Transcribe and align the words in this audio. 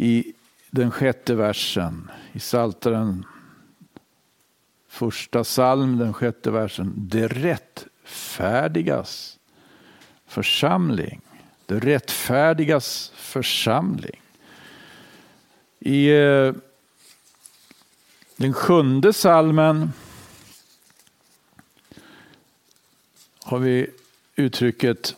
i 0.00 0.32
den 0.70 0.90
sjätte 0.90 1.34
versen 1.34 2.10
i 2.32 2.40
Saltaren 2.40 3.26
första 4.88 5.44
psalm, 5.44 5.98
den 5.98 6.14
sjätte 6.14 6.50
versen. 6.50 6.94
Det 6.96 7.28
rättfärdigas 7.28 9.38
församling. 10.26 11.20
Det 11.66 11.78
rättfärdigas 11.78 13.12
församling. 13.14 14.20
I 15.78 16.08
eh, 16.08 16.52
den 18.36 18.52
sjunde 18.52 19.12
salmen 19.12 19.92
har 23.42 23.58
vi 23.58 23.90
uttrycket 24.36 25.16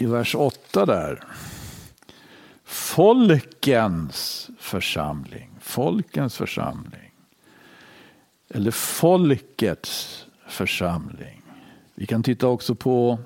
i 0.00 0.06
vers 0.06 0.34
8 0.34 0.86
där. 0.86 1.24
Folkens 2.64 4.50
församling. 4.58 5.50
Folkens 5.60 6.36
församling. 6.36 7.12
Eller 8.48 8.70
folkets 8.70 10.26
församling. 10.46 11.42
Vi 11.94 12.06
kan 12.06 12.22
titta 12.22 12.46
också 12.46 12.74
på 12.74 13.18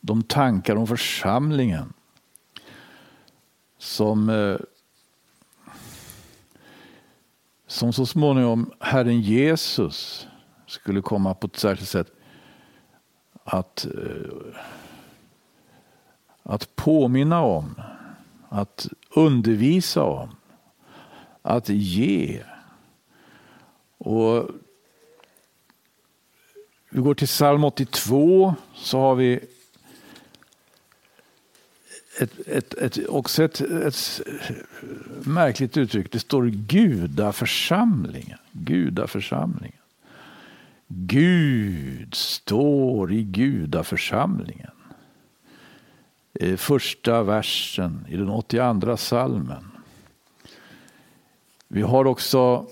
de 0.00 0.22
tankar 0.22 0.76
om 0.76 0.86
församlingen 0.86 1.92
som, 3.78 4.28
eh, 4.30 4.56
som 7.66 7.92
så 7.92 8.06
småningom 8.06 8.72
Herren 8.80 9.20
Jesus 9.20 10.28
skulle 10.66 11.02
komma 11.02 11.34
på 11.34 11.46
ett 11.46 11.56
särskilt 11.56 11.88
sätt 11.88 12.12
att, 13.44 13.86
eh, 13.86 14.60
att 16.42 16.76
påminna 16.76 17.40
om, 17.40 17.80
att 18.48 18.88
undervisa 19.14 20.02
om, 20.02 20.36
att 21.42 21.68
ge. 21.68 22.42
Och 24.00 24.50
vi 26.90 27.00
går 27.00 27.14
till 27.14 27.26
psalm 27.26 27.64
82 27.64 28.54
så 28.74 28.98
har 28.98 29.14
vi 29.14 29.40
ett, 32.18 32.48
ett, 32.48 32.74
ett, 32.74 33.08
också 33.08 33.44
ett, 33.44 33.60
ett 33.60 34.20
märkligt 35.22 35.76
uttryck. 35.76 36.12
Det 36.12 36.18
står 36.18 36.46
gudaförsamlingen. 36.46 38.38
Gudaförsamlingen. 38.52 39.80
Gud 40.88 42.14
står 42.14 43.12
i 43.12 43.22
gudaförsamlingen. 43.22 44.70
Eh, 46.34 46.56
första 46.56 47.22
versen 47.22 48.06
i 48.08 48.16
den 48.16 48.28
82 48.28 48.96
salmen. 48.96 49.70
Vi 51.68 51.82
har 51.82 52.04
också 52.04 52.66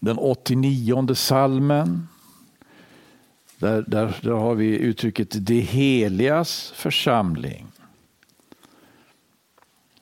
den 0.00 0.18
89 0.18 1.14
salmen. 1.14 2.08
Där, 3.58 3.84
där, 3.86 4.18
där 4.22 4.30
har 4.30 4.54
vi 4.54 4.66
uttrycket 4.66 5.46
det 5.46 5.60
heligas 5.60 6.70
församling. 6.70 7.66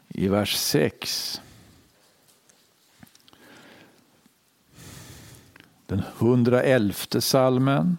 I 0.09 0.29
vers 0.29 0.57
6. 0.57 1.41
Den 5.87 6.03
111 6.19 6.95
salmen. 7.21 7.99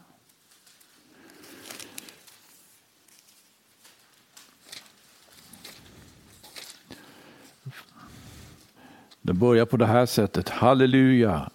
Den 9.22 9.40
börjar 9.40 9.66
på 9.66 9.78
det 9.78 9.86
här 9.86 10.06
sättet. 10.06 10.50
Halleluja. 10.50 11.50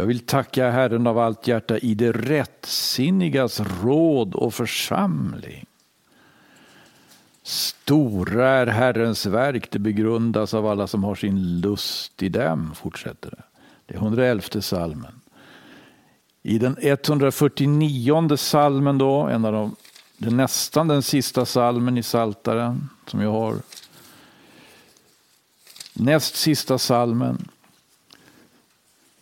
Jag 0.00 0.06
vill 0.06 0.20
tacka 0.20 0.70
Herren 0.70 1.06
av 1.06 1.18
allt 1.18 1.46
hjärta 1.46 1.78
i 1.78 1.94
det 1.94 2.12
rättsinnigas 2.12 3.60
råd 3.82 4.34
och 4.34 4.54
församling. 4.54 5.66
Stora 7.42 8.48
är 8.48 8.66
Herrens 8.66 9.26
verk, 9.26 9.70
det 9.70 9.78
begrundas 9.78 10.54
av 10.54 10.66
alla 10.66 10.86
som 10.86 11.04
har 11.04 11.14
sin 11.14 11.60
lust 11.60 12.22
i 12.22 12.28
dem, 12.28 12.74
fortsätter 12.74 13.30
det. 13.30 13.42
Det 13.86 13.94
är 13.94 13.98
111 13.98 14.42
salmen. 14.60 15.20
I 16.42 16.58
den 16.58 16.76
149 16.80 18.36
salmen 18.36 18.98
då, 18.98 19.20
en 19.20 19.44
av 19.44 19.52
de, 19.52 19.76
det 20.16 20.30
nästan 20.30 20.88
den 20.88 21.02
sista 21.02 21.46
salmen 21.46 21.98
i 21.98 22.02
Saltaren 22.02 22.88
som 23.06 23.20
jag 23.20 23.32
har. 23.32 23.56
Näst 25.92 26.36
sista 26.36 26.78
salmen. 26.78 27.48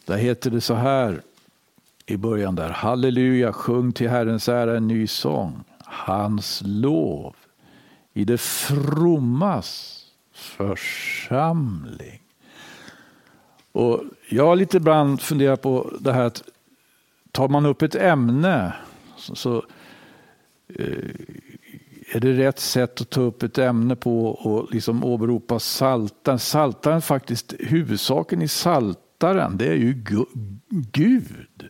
Där 0.09 0.17
heter 0.17 0.51
det 0.51 0.61
så 0.61 0.75
här 0.75 1.23
i 2.07 2.17
början 2.17 2.55
där. 2.55 2.71
Halleluja, 2.71 3.53
sjung 3.53 3.93
till 3.93 4.09
Herrens 4.09 4.49
ära 4.49 4.77
en 4.77 4.89
ny 4.89 5.07
sång. 5.07 5.65
Hans 5.85 6.63
lov 6.65 7.37
i 8.13 8.25
det 8.25 8.39
frommas 8.39 10.05
församling. 10.33 12.21
Och 13.73 14.03
jag 14.29 14.47
har 14.47 14.57
lite 14.57 14.77
ibland 14.77 15.21
funderat 15.21 15.63
på 15.63 15.93
det 16.01 16.13
här 16.13 16.25
att 16.25 16.43
tar 17.33 17.49
man 17.49 17.67
upp 17.67 17.83
ett 17.83 17.95
ämne 17.95 18.73
så, 19.17 19.35
så 19.35 19.57
eh, 20.75 21.11
är 22.13 22.21
det 22.21 22.33
rätt 22.33 22.59
sätt 22.59 23.01
att 23.01 23.11
ta 23.11 23.21
upp 23.21 23.43
ett 23.43 23.59
ämne 23.59 23.97
på 23.97 24.27
och 24.27 24.75
liksom 24.75 25.05
åberopa 25.05 25.59
saltan. 25.59 26.39
Saltan 26.39 27.03
faktiskt, 27.03 27.55
huvudsaken 27.59 28.43
i 28.43 28.49
salt 28.49 28.99
Författaren, 29.21 29.57
det 29.57 29.67
är 29.67 29.75
ju 29.75 30.03
Gud. 30.93 31.69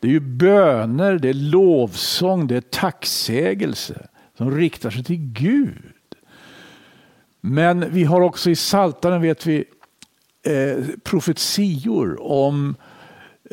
Det 0.00 0.08
är 0.08 0.12
ju 0.12 0.20
böner, 0.20 1.18
det 1.18 1.28
är 1.28 1.34
lovsång, 1.34 2.46
det 2.46 2.56
är 2.56 2.60
tacksägelse 2.60 4.08
som 4.36 4.50
riktar 4.50 4.90
sig 4.90 5.04
till 5.04 5.32
Gud. 5.32 5.94
Men 7.40 7.92
vi 7.92 8.04
har 8.04 8.20
också 8.20 8.50
i 8.50 8.56
Saltaren 8.56 9.22
vet 9.22 9.46
vi 9.46 9.64
eh, 10.42 10.84
profetior 11.02 12.22
om 12.22 12.76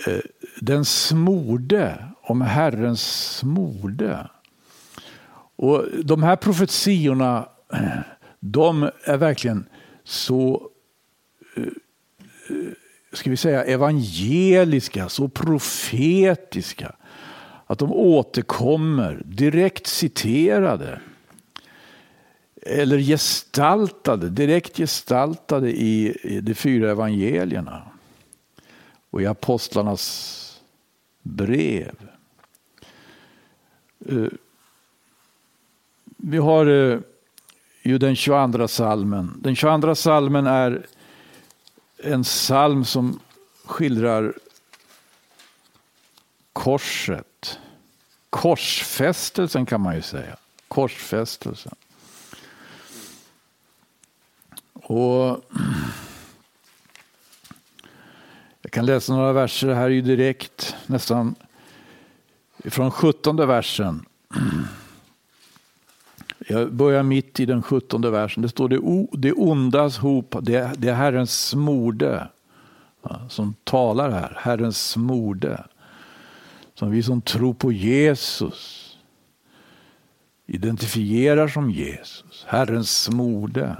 eh, 0.07 0.19
den 0.61 0.85
smorde, 0.85 2.05
om 2.21 2.41
Herrens 2.41 3.35
smorde. 3.37 4.29
Och 5.55 5.85
de 6.03 6.23
här 6.23 6.35
profetiorna, 6.35 7.49
de 8.39 8.89
är 9.03 9.17
verkligen 9.17 9.65
så 10.03 10.69
eh, 11.55 11.63
eh 11.63 12.73
ska 13.13 13.29
vi 13.29 13.37
säga, 13.37 13.63
evangeliska, 13.63 15.09
så 15.09 15.27
profetiska. 15.27 16.95
Att 17.65 17.79
de 17.79 17.91
återkommer 17.91 19.21
direkt 19.25 19.87
citerade. 19.87 20.99
Eller 22.61 22.97
gestaltade, 22.99 24.29
direkt 24.29 24.77
gestaltade 24.77 25.71
i, 25.71 26.17
de 26.43 26.53
fyra 26.53 26.91
evangelierna. 26.91 27.81
Och 29.09 29.21
i 29.21 29.25
apostlarnas 29.25 30.43
brev. 31.21 31.95
Eh, 34.09 34.27
vi 36.17 36.37
har 36.37 36.65
eh, 36.65 36.99
ju 37.81 37.97
den 37.97 38.15
22 38.15 38.67
salmen. 38.67 39.33
Den 39.43 39.55
22 39.55 39.95
salmen 39.95 40.47
är 40.47 40.85
en 41.97 42.23
psalm 42.23 42.85
som 42.85 43.19
skildrar 43.65 44.33
korset. 46.53 47.59
Korsfästelsen 48.29 49.65
kan 49.65 49.81
man 49.81 49.95
ju 49.95 50.01
säga. 50.01 50.37
Korsfästelsen. 50.67 51.75
Och 54.73 55.43
jag 58.61 58.71
kan 58.71 58.85
läsa 58.85 59.13
några 59.13 59.33
verser 59.33 59.73
här 59.73 59.89
ju 59.89 60.01
direkt, 60.01 60.75
nästan 60.85 61.35
från 62.65 62.91
sjuttonde 62.91 63.45
versen. 63.45 64.05
Jag 66.49 66.73
börjar 66.73 67.03
mitt 67.03 67.39
i 67.39 67.45
den 67.45 67.61
sjuttonde 67.61 68.09
versen. 68.09 68.43
Det 68.43 68.49
står 68.49 68.69
det, 68.69 69.07
det 69.17 69.33
ondas 69.33 69.97
hop, 69.97 70.35
det, 70.41 70.71
det 70.77 70.89
är 70.89 70.93
Herrens 70.93 71.47
smorde 71.47 72.27
som 73.29 73.55
talar 73.63 74.11
här. 74.11 74.37
Herrens 74.39 74.89
smorde. 74.89 75.63
Som 76.73 76.91
vi 76.91 77.03
som 77.03 77.21
tror 77.21 77.53
på 77.53 77.71
Jesus 77.71 78.83
identifierar 80.47 81.47
som 81.47 81.71
Jesus. 81.71 82.45
Herrens 82.47 83.03
smorde. 83.03 83.77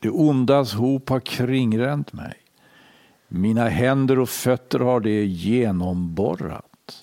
Det 0.00 0.10
ondas 0.10 0.74
hop 0.74 1.08
har 1.08 1.20
kringränt 1.20 2.12
mig. 2.12 2.34
Mina 3.28 3.68
händer 3.68 4.18
och 4.18 4.28
fötter 4.28 4.78
har 4.78 5.00
det 5.00 5.24
genomborrat. 5.24 7.02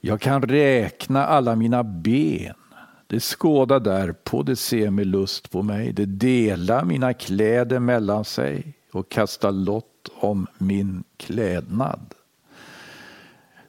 Jag 0.00 0.20
kan 0.20 0.42
räkna 0.42 1.26
alla 1.26 1.56
mina 1.56 1.84
ben. 1.84 2.54
Det 3.10 3.20
skåda 3.20 3.78
därpå, 3.78 4.42
det 4.42 4.56
ser 4.56 4.90
med 4.90 5.06
lust 5.06 5.50
på 5.50 5.62
mig. 5.62 5.92
Det 5.92 6.06
dela 6.06 6.84
mina 6.84 7.14
kläder 7.14 7.78
mellan 7.78 8.24
sig 8.24 8.74
och 8.92 9.08
kasta 9.08 9.50
lott 9.50 10.08
om 10.20 10.46
min 10.58 11.04
klädnad. 11.16 12.14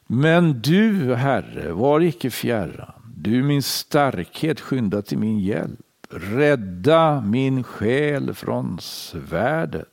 Men 0.07 0.61
du, 0.61 1.15
Herre, 1.15 1.71
var 1.71 2.01
icke 2.01 2.29
fjärran. 2.29 3.13
Du, 3.15 3.43
min 3.43 3.63
starkhet, 3.63 4.59
skynda 4.59 5.01
till 5.01 5.17
min 5.17 5.39
hjälp. 5.39 5.79
Rädda 6.09 7.21
min 7.21 7.63
själ 7.63 8.33
från 8.33 8.77
svärdet 8.81 9.88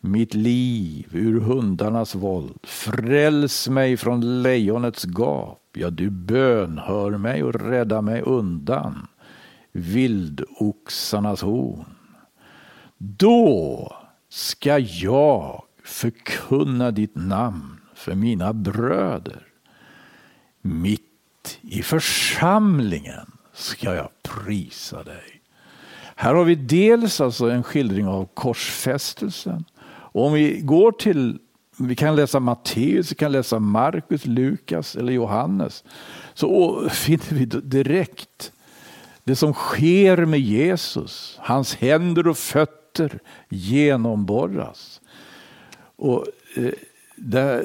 mitt 0.00 0.34
liv 0.34 1.08
ur 1.12 1.40
hundarnas 1.40 2.14
våld. 2.14 2.58
Fräls 2.62 3.68
mig 3.68 3.96
från 3.96 4.42
lejonets 4.42 5.04
gap. 5.04 5.61
Ja, 5.72 5.90
du 5.90 6.10
bönhör 6.10 7.10
mig 7.10 7.44
och 7.44 7.54
räddar 7.54 8.02
mig 8.02 8.22
undan 8.22 9.06
vildoxarnas 9.72 11.42
horn. 11.42 11.94
Då 12.98 13.96
ska 14.28 14.78
jag 14.78 15.62
förkunna 15.84 16.90
ditt 16.90 17.14
namn 17.14 17.80
för 17.94 18.14
mina 18.14 18.52
bröder. 18.52 19.46
Mitt 20.60 21.58
i 21.60 21.82
församlingen 21.82 23.32
ska 23.52 23.94
jag 23.94 24.10
prisa 24.22 25.02
dig. 25.02 25.42
Här 26.16 26.34
har 26.34 26.44
vi 26.44 26.54
dels 26.54 27.20
alltså 27.20 27.50
en 27.50 27.62
skildring 27.62 28.06
av 28.06 28.28
korsfästelsen 28.34 29.64
och 29.84 30.26
om 30.26 30.32
vi 30.32 30.60
går 30.60 30.92
till, 30.92 31.38
vi 31.86 31.96
kan 31.96 32.16
läsa 32.16 32.40
Matteus, 32.40 33.10
vi 33.10 33.14
kan 33.14 33.32
läsa 33.32 33.58
Markus, 33.58 34.26
Lukas 34.26 34.96
eller 34.96 35.12
Johannes. 35.12 35.84
Så 36.34 36.82
finner 36.88 37.34
vi 37.34 37.44
direkt 37.44 38.52
det 39.24 39.36
som 39.36 39.52
sker 39.52 40.26
med 40.26 40.40
Jesus. 40.40 41.38
Hans 41.40 41.74
händer 41.74 42.28
och 42.28 42.38
fötter 42.38 43.18
genomborras. 43.48 45.00
Och 45.96 46.26
eh, 46.56 46.72
det, 47.16 47.64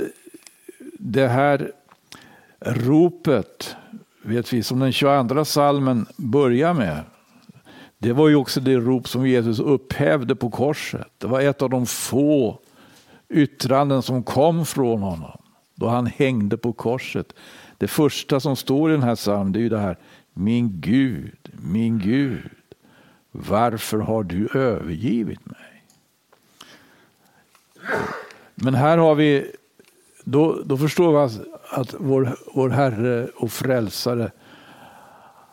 det 1.00 1.28
här 1.28 1.72
ropet 2.60 3.76
vet 4.22 4.54
vi 4.54 4.64
som 4.64 4.80
den 4.80 4.92
22 4.92 5.46
salmen 5.46 6.06
börjar 6.16 6.74
med. 6.74 7.04
Det 7.98 8.14
var 8.14 8.30
ju 8.30 8.36
också 8.36 8.60
det 8.60 8.76
rop 8.76 9.08
som 9.08 9.28
Jesus 9.28 9.60
upphävde 9.60 10.36
på 10.36 10.50
korset. 10.50 11.08
Det 11.18 11.28
var 11.28 11.42
ett 11.42 11.62
av 11.62 11.70
de 11.70 11.86
få 11.86 12.60
yttranden 13.30 14.02
som 14.02 14.24
kom 14.24 14.66
från 14.66 15.02
honom 15.02 15.38
då 15.78 15.88
han 15.88 16.06
hängde 16.06 16.58
på 16.58 16.74
korset. 16.74 17.34
Det 17.78 17.88
första 17.88 18.40
som 18.40 18.56
står 18.56 18.90
i 18.90 18.94
den 18.94 19.04
här 19.04 19.16
psalmen 19.16 19.56
är 19.56 19.60
ju 19.60 19.70
det 19.70 19.80
här 19.80 19.98
Min 20.34 20.82
Gud, 20.82 21.52
min 21.52 22.00
Gud, 22.00 22.50
varför 23.32 23.98
har 23.98 24.24
du 24.24 24.50
övergivit 24.54 25.46
mig? 25.46 25.84
Men 28.56 28.76
här 28.76 28.98
har 28.98 29.16
vi, 29.16 29.52
då, 30.24 30.62
då 30.66 30.78
förstår 30.78 31.28
vi 31.28 31.40
att 31.70 31.96
vår, 32.00 32.36
vår 32.54 32.70
Herre 32.70 33.28
och 33.36 33.52
Frälsare 33.52 34.32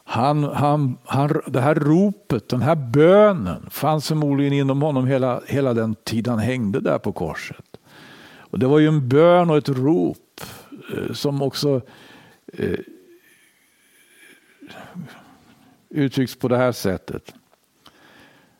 han, 0.04 0.44
han, 0.44 0.98
han, 1.04 1.40
det 1.46 1.60
här 1.60 1.74
ropet, 1.74 2.48
den 2.48 2.62
här 2.62 2.74
bönen 2.74 3.66
fanns 3.70 4.08
förmodligen 4.08 4.52
inom 4.52 4.82
honom 4.82 5.06
hela, 5.06 5.40
hela 5.46 5.74
den 5.74 5.94
tid 5.94 6.28
han 6.28 6.38
hängde 6.38 6.80
där 6.80 6.98
på 6.98 7.12
korset. 7.12 7.76
Och 8.36 8.58
Det 8.58 8.66
var 8.66 8.78
ju 8.78 8.88
en 8.88 9.08
bön 9.08 9.50
och 9.50 9.56
ett 9.56 9.68
rop 9.68 10.40
eh, 10.96 11.12
som 11.12 11.42
också 11.42 11.80
eh, 12.52 12.78
uttrycks 15.88 16.36
på 16.36 16.48
det 16.48 16.56
här 16.56 16.72
sättet. 16.72 17.34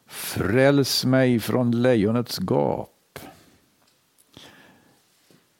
Fräls 0.06 1.05
mig 1.05 1.40
från 1.40 1.82
lejonets 1.82 2.38
gap. 2.38 3.19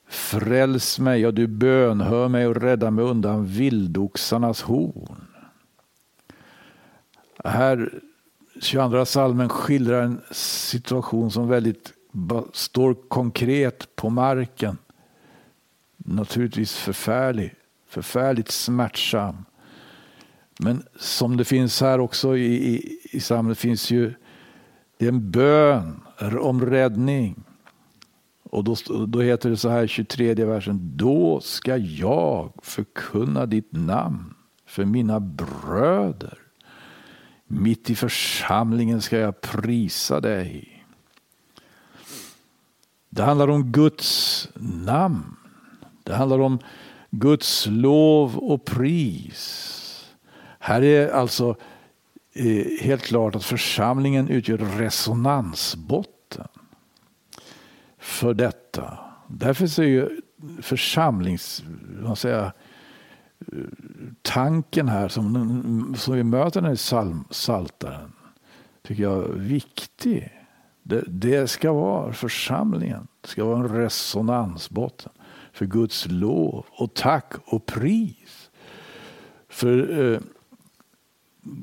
Fräls 0.08 0.98
mig 0.98 1.26
och 1.26 1.34
du 1.34 1.46
bönhör 1.46 2.28
mig 2.28 2.47
och 2.47 2.56
rädda 2.56 2.90
mig 2.90 3.04
undan 3.04 3.47
vildoxarnas 3.47 4.62
horn. 4.62 5.24
Här, 7.44 8.00
22 8.60 9.04
salmen 9.04 9.48
skildrar 9.48 10.02
en 10.02 10.20
situation 10.30 11.30
som 11.30 11.48
väldigt 11.48 11.92
står 12.52 12.94
konkret 13.08 13.96
på 13.96 14.10
marken. 14.10 14.78
Naturligtvis 15.96 16.76
förfärlig, 16.76 17.54
förfärligt 17.88 18.50
smärtsam. 18.50 19.44
Men 20.58 20.82
som 20.96 21.36
det 21.36 21.44
finns 21.44 21.80
här 21.80 22.00
också 22.00 22.36
i, 22.36 22.74
i, 22.74 22.98
i 23.10 23.20
samhället 23.20 23.58
finns 23.58 23.90
ju 23.90 24.14
det 24.98 25.04
är 25.04 25.08
en 25.08 25.30
bön 25.30 26.00
om 26.40 26.66
räddning. 26.66 27.44
Och 28.42 28.64
då, 28.64 28.76
då 29.06 29.20
heter 29.20 29.50
det 29.50 29.56
så 29.56 29.68
här 29.68 29.86
23 29.86 30.34
versen. 30.34 30.96
Då 30.96 31.40
ska 31.40 31.76
jag 31.76 32.52
förkunna 32.62 33.46
ditt 33.46 33.72
namn 33.72 34.34
för 34.66 34.84
mina 34.84 35.20
bröder. 35.20 36.43
Mitt 37.46 37.90
i 37.90 37.94
församlingen 37.94 39.02
ska 39.02 39.18
jag 39.18 39.40
prisa 39.40 40.20
dig. 40.20 40.84
Det 43.10 43.22
handlar 43.22 43.48
om 43.48 43.72
Guds 43.72 44.48
namn. 44.54 45.36
Det 46.02 46.14
handlar 46.14 46.38
om 46.38 46.58
Guds 47.10 47.66
lov 47.66 48.38
och 48.38 48.64
pris. 48.64 49.70
Här 50.58 50.82
är 50.82 51.08
alltså 51.08 51.56
eh, 52.32 52.66
helt 52.80 53.02
klart 53.02 53.34
att 53.34 53.44
församlingen 53.44 54.28
utgör 54.28 54.58
resonansbotten 54.58 56.48
för 57.98 58.34
detta. 58.34 58.98
Därför 59.28 59.80
är 59.80 59.86
ju 59.86 60.20
församlings, 60.62 61.62
vad 62.00 62.18
säger, 62.18 62.52
tanken 64.22 64.88
här 64.88 65.08
som, 65.08 65.94
som 65.98 66.14
vi 66.14 66.22
möter 66.22 66.60
den 66.60 66.72
i 66.72 66.76
psalm, 66.76 67.24
Saltaren 67.30 68.12
tycker 68.82 69.02
jag 69.02 69.24
är 69.24 69.32
viktig. 69.32 70.32
Det, 70.82 71.04
det, 71.06 71.50
ska 71.50 71.72
vara 71.72 72.12
församlingen. 72.12 73.06
Det 73.20 73.28
ska 73.28 73.44
vara 73.44 73.56
en 73.56 73.68
resonansbotten 73.68 75.12
för 75.52 75.66
Guds 75.66 76.06
lov 76.10 76.66
och 76.70 76.94
tack 76.94 77.32
och 77.44 77.66
pris. 77.66 78.50
För, 79.48 80.00
eh, 80.12 80.20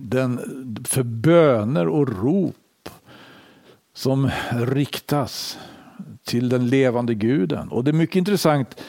den, 0.01 0.39
för 0.85 1.03
böner 1.03 1.87
och 1.87 2.07
rop 2.23 2.89
som 3.93 4.29
riktas 4.51 5.59
till 6.23 6.49
den 6.49 6.67
levande 6.67 7.13
guden. 7.13 7.69
Och 7.69 7.83
det 7.83 7.91
är 7.91 7.93
mycket 7.93 8.15
intressant 8.15 8.81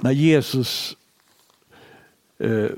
när 0.00 0.12
Jesus 0.12 0.96
eh, 2.38 2.70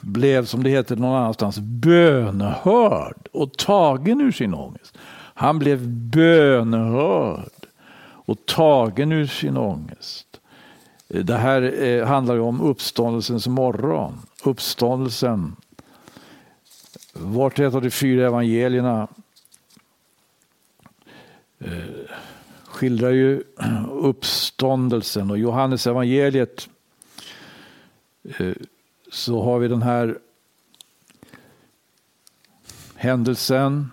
blev, 0.00 0.44
som 0.44 0.62
det 0.62 0.70
heter 0.70 0.96
någon 0.96 1.16
annanstans, 1.16 1.58
bönehörd 1.58 3.28
och 3.32 3.56
tagen 3.56 4.20
ur 4.20 4.32
sin 4.32 4.54
ångest. 4.54 4.98
Han 5.34 5.58
blev 5.58 5.88
bönehörd 5.88 7.66
och 8.24 8.46
tagen 8.46 9.12
ur 9.12 9.26
sin 9.26 9.56
ångest. 9.56 10.40
Eh, 11.08 11.24
det 11.24 11.36
här 11.36 11.82
eh, 11.82 12.06
handlar 12.06 12.38
om 12.40 12.60
uppståndelsens 12.60 13.46
morgon. 13.46 14.18
Uppståndelsen. 14.44 15.56
Vart 17.12 17.58
och 17.58 17.64
ett 17.64 17.74
av 17.74 17.82
de 17.82 17.90
fyra 17.90 18.26
evangelierna 18.26 19.08
eh, 21.58 21.70
skildrar 22.64 23.10
ju 23.10 23.42
uppståndelsen 23.90 25.30
och 25.30 25.38
Johannes 25.38 25.86
evangeliet 25.86 26.68
Eh, 28.24 28.54
så 29.10 29.42
har 29.42 29.58
vi 29.58 29.68
den 29.68 29.82
här 29.82 30.18
händelsen. 32.94 33.90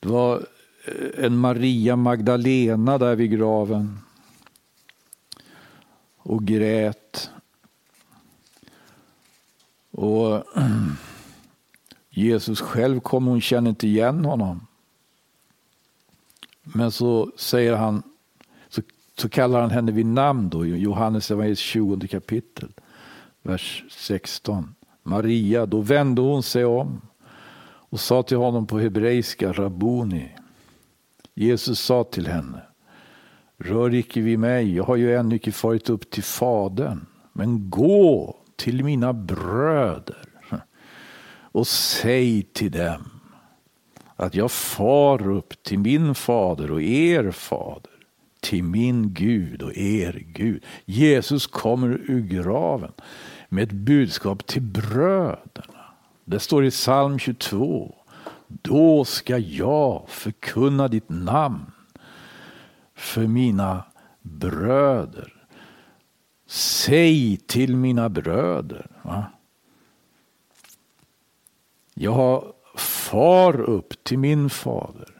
Det 0.00 0.08
var 0.08 0.46
eh, 0.84 1.24
en 1.24 1.36
Maria 1.36 1.96
Magdalena 1.96 2.98
där 2.98 3.16
vid 3.16 3.30
graven 3.30 3.98
och 6.16 6.44
grät. 6.44 7.30
Och 9.90 10.44
Jesus 12.10 12.60
själv 12.60 13.00
kom, 13.00 13.26
hon 13.26 13.40
känner 13.40 13.70
inte 13.70 13.86
igen 13.86 14.24
honom. 14.24 14.66
Men 16.62 16.92
så 16.92 17.32
säger 17.36 17.76
han, 17.76 18.02
så, 19.20 19.28
kallar 19.28 19.60
han 19.60 19.70
henne 19.70 19.92
vid 19.92 20.06
namn 20.06 20.48
då, 20.48 20.66
Johannes 20.66 21.30
evangeliets 21.30 21.60
20 21.60 22.08
kapitel, 22.08 22.68
vers 23.42 23.84
16. 23.90 24.74
Maria, 25.02 25.66
då 25.66 25.80
vände 25.80 26.22
hon 26.22 26.42
sig 26.42 26.64
om 26.64 27.00
och 27.90 28.00
sa 28.00 28.22
till 28.22 28.36
honom 28.36 28.66
på 28.66 28.78
hebreiska, 28.78 29.52
Rabuni. 29.52 30.28
Jesus 31.34 31.80
sa 31.80 32.04
till 32.04 32.26
henne, 32.26 32.60
rör 33.58 33.94
icke 33.94 34.20
vid 34.20 34.38
mig, 34.38 34.76
jag 34.76 34.84
har 34.84 34.96
ju 34.96 35.14
ännu 35.16 35.36
icke 35.36 35.52
farit 35.52 35.90
upp 35.90 36.10
till 36.10 36.22
Fadern, 36.22 37.06
men 37.32 37.70
gå 37.70 38.36
till 38.56 38.84
mina 38.84 39.12
bröder 39.12 40.28
och 41.52 41.66
säg 41.66 42.42
till 42.42 42.70
dem 42.70 43.10
att 44.16 44.34
jag 44.34 44.50
far 44.50 45.30
upp 45.30 45.62
till 45.62 45.78
min 45.78 46.14
fader 46.14 46.70
och 46.70 46.82
er 46.82 47.30
fader, 47.30 47.97
till 48.48 48.64
min 48.64 49.14
Gud 49.14 49.62
och 49.62 49.76
er 49.76 50.22
Gud. 50.26 50.64
Jesus 50.84 51.46
kommer 51.46 51.88
ur 51.88 52.20
graven 52.20 52.92
med 53.48 53.64
ett 53.64 53.72
budskap 53.72 54.46
till 54.46 54.62
bröderna. 54.62 55.94
Det 56.24 56.40
står 56.40 56.64
i 56.64 56.70
psalm 56.70 57.18
22. 57.18 57.94
Då 58.46 59.04
ska 59.04 59.38
jag 59.38 60.04
förkunna 60.08 60.88
ditt 60.88 61.08
namn 61.08 61.72
för 62.94 63.26
mina 63.26 63.84
bröder. 64.22 65.46
Säg 66.46 67.36
till 67.36 67.76
mina 67.76 68.08
bröder. 68.08 68.86
Va? 69.02 69.24
Jag 71.94 72.52
far 72.76 73.60
upp 73.60 74.04
till 74.04 74.18
min 74.18 74.50
fader. 74.50 75.14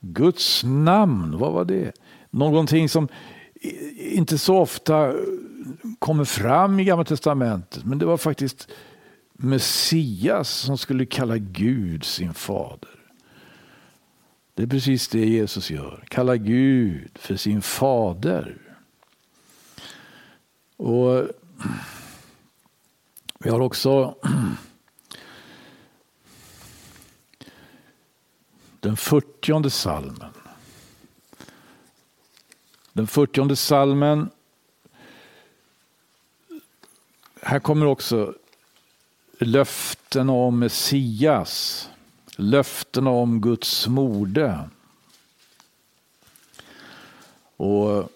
Guds 0.00 0.64
namn, 0.64 1.38
vad 1.38 1.52
var 1.52 1.64
det? 1.64 1.92
Någonting 2.36 2.88
som 2.88 3.08
inte 3.96 4.38
så 4.38 4.56
ofta 4.56 5.14
kommer 5.98 6.24
fram 6.24 6.80
i 6.80 6.84
Gamla 6.84 7.04
Testamentet. 7.04 7.84
Men 7.84 7.98
det 7.98 8.06
var 8.06 8.16
faktiskt 8.16 8.68
Messias 9.32 10.50
som 10.50 10.78
skulle 10.78 11.06
kalla 11.06 11.38
Gud 11.38 12.04
sin 12.04 12.34
fader. 12.34 12.90
Det 14.54 14.62
är 14.62 14.66
precis 14.66 15.08
det 15.08 15.26
Jesus 15.26 15.70
gör. 15.70 16.04
Kalla 16.08 16.36
Gud 16.36 17.10
för 17.14 17.36
sin 17.36 17.62
fader. 17.62 18.56
Och 20.76 21.28
vi 23.38 23.50
har 23.50 23.60
också 23.60 24.14
den 28.80 28.96
fyrtionde 28.96 29.70
salmen. 29.70 30.35
Den 32.96 33.06
fyrtionde 33.06 33.56
salmen. 33.56 34.30
Här 37.42 37.58
kommer 37.58 37.86
också 37.86 38.34
löften 39.38 40.30
om 40.30 40.58
Messias. 40.58 41.88
Löften 42.36 43.06
om 43.06 43.40
Guds 43.40 43.88
mode. 43.88 44.68
Och 47.56 48.12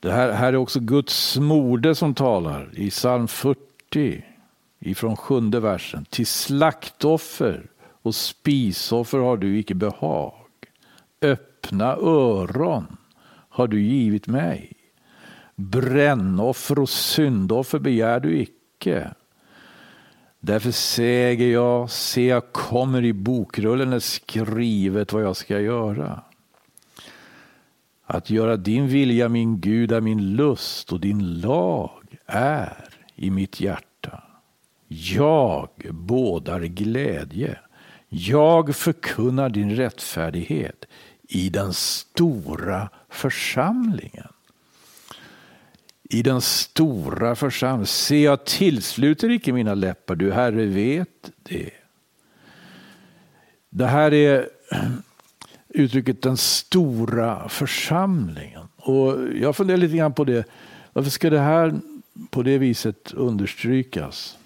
Det 0.00 0.12
här, 0.12 0.32
här 0.32 0.52
är 0.52 0.56
också 0.56 0.80
Guds 0.80 1.36
mode 1.36 1.94
som 1.94 2.14
talar 2.14 2.70
i 2.74 2.90
psalm 2.90 3.28
40 3.28 4.24
ifrån 4.78 5.16
sjunde 5.16 5.60
versen. 5.60 6.04
Till 6.04 6.26
slaktoffer 6.26 7.66
och 8.08 8.14
spisoffer 8.14 9.18
har 9.18 9.36
du 9.36 9.58
icke 9.58 9.74
behag. 9.74 10.34
Öppna 11.22 11.96
öron 11.96 12.96
har 13.48 13.68
du 13.68 13.80
givit 13.80 14.26
mig. 14.26 14.72
Brännoffer 15.56 16.78
och 16.78 16.88
syndoffer 16.88 17.78
begär 17.78 18.20
du 18.20 18.38
icke. 18.38 19.10
Därför 20.40 20.70
säger 20.70 21.52
jag, 21.52 21.90
se 21.90 22.26
jag 22.26 22.52
kommer 22.52 23.04
i 23.04 23.12
bokrullen 23.12 23.92
är 23.92 23.98
skrivet 23.98 25.12
vad 25.12 25.22
jag 25.22 25.36
ska 25.36 25.60
göra. 25.60 26.22
Att 28.04 28.30
göra 28.30 28.56
din 28.56 28.88
vilja, 28.88 29.28
min 29.28 29.60
Gud, 29.60 29.92
är 29.92 30.00
min 30.00 30.36
lust 30.36 30.92
och 30.92 31.00
din 31.00 31.40
lag 31.40 32.16
är 32.26 32.88
i 33.14 33.30
mitt 33.30 33.60
hjärta. 33.60 34.22
Jag 34.88 35.68
bådar 35.90 36.60
glädje. 36.60 37.58
Jag 38.08 38.76
förkunnar 38.76 39.48
din 39.48 39.76
rättfärdighet 39.76 40.84
i 41.28 41.50
den 41.50 41.72
stora 41.72 42.88
församlingen. 43.08 44.28
I 46.02 46.22
den 46.22 46.40
stora 46.40 47.34
församlingen. 47.34 47.86
Se, 47.86 48.22
jag 48.22 48.44
tillsluter 48.44 49.30
icke 49.30 49.52
mina 49.52 49.74
läppar, 49.74 50.14
du 50.14 50.32
Herre 50.32 50.66
vet 50.66 51.30
det. 51.42 51.70
Det 53.70 53.86
här 53.86 54.14
är 54.14 54.48
uttrycket 55.68 56.22
den 56.22 56.36
stora 56.36 57.48
församlingen. 57.48 58.68
Och 58.76 59.16
jag 59.34 59.56
funderar 59.56 59.78
lite 59.78 59.96
grann 59.96 60.14
på 60.14 60.24
det. 60.24 60.44
Varför 60.92 61.10
ska 61.10 61.30
det 61.30 61.38
här 61.40 61.80
på 62.30 62.42
det 62.42 62.58
viset 62.58 63.12
understrykas? 63.12 64.37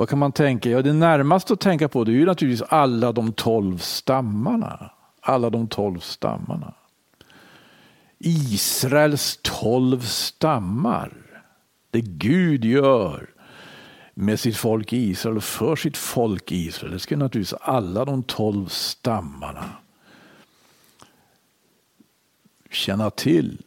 Vad 0.00 0.08
kan 0.08 0.18
man 0.18 0.32
tänka? 0.32 0.70
Ja, 0.70 0.82
det 0.82 0.92
närmaste 0.92 1.52
att 1.52 1.60
tänka 1.60 1.88
på 1.88 2.04
det 2.04 2.10
är 2.10 2.14
ju 2.14 2.26
naturligtvis 2.26 2.68
alla 2.68 3.12
de 3.12 3.32
tolv 3.32 3.78
stammarna. 3.78 4.90
Alla 5.20 5.50
de 5.50 5.68
tolv 5.68 5.98
stammarna. 5.98 6.74
Israels 8.18 9.38
tolv 9.42 10.00
stammar. 10.00 11.12
Det 11.90 12.00
Gud 12.00 12.64
gör 12.64 13.30
med 14.14 14.40
sitt 14.40 14.56
folk 14.56 14.92
Israel 14.92 15.36
och 15.36 15.44
för 15.44 15.76
sitt 15.76 15.96
folk 15.96 16.52
Israel. 16.52 16.92
Det 16.92 16.98
ska 16.98 17.16
naturligtvis 17.16 17.60
alla 17.60 18.04
de 18.04 18.22
tolv 18.22 18.66
stammarna 18.66 19.64
känna 22.70 23.10
till 23.10 23.62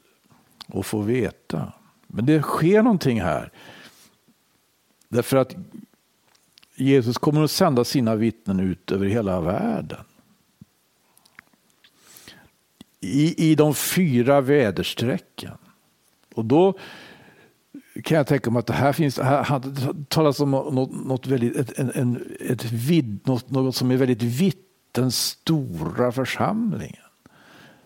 och 0.67 0.85
få 0.85 1.01
veta. 1.01 1.71
Men 2.07 2.25
det 2.25 2.41
sker 2.41 2.83
någonting 2.83 3.21
här. 3.21 3.51
Därför 5.09 5.37
att 5.37 5.55
Jesus 6.75 7.17
kommer 7.17 7.43
att 7.43 7.51
sända 7.51 7.83
sina 7.83 8.15
vittnen 8.15 8.59
ut 8.59 8.91
över 8.91 9.05
hela 9.05 9.41
världen. 9.41 10.03
I, 12.99 13.51
i 13.51 13.55
de 13.55 13.75
fyra 13.75 14.41
väderstrecken. 14.41 15.57
Och 16.35 16.45
då 16.45 16.77
kan 18.03 18.17
jag 18.17 18.27
tänka 18.27 18.51
mig 18.51 18.59
att 18.59 18.67
det 18.67 18.73
här 18.73 18.93
finns, 18.93 19.19
här 19.19 20.03
talas 20.07 20.39
om 20.39 20.51
något, 20.51 21.05
något, 21.05 21.27
väldigt, 21.27 21.55
ett, 21.55 21.79
en, 21.95 22.35
ett 22.39 22.71
vid, 22.71 23.27
något, 23.27 23.49
något 23.49 23.75
som 23.75 23.91
är 23.91 23.97
väldigt 23.97 24.23
vitt, 24.23 24.67
den 24.91 25.11
stora 25.11 26.11
församlingen. 26.11 27.03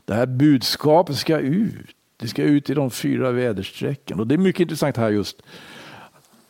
Det 0.05 0.13
här 0.13 0.25
budskapet 0.25 1.17
ska 1.17 1.39
ut. 1.39 1.95
Det 2.17 2.27
ska 2.27 2.43
ut 2.43 2.69
i 2.69 2.73
de 2.73 2.91
fyra 2.91 3.31
väderstrecken. 3.31 4.19
Och 4.19 4.27
det 4.27 4.35
är 4.35 4.37
mycket 4.37 4.59
intressant 4.59 4.97
här 4.97 5.09
just 5.09 5.41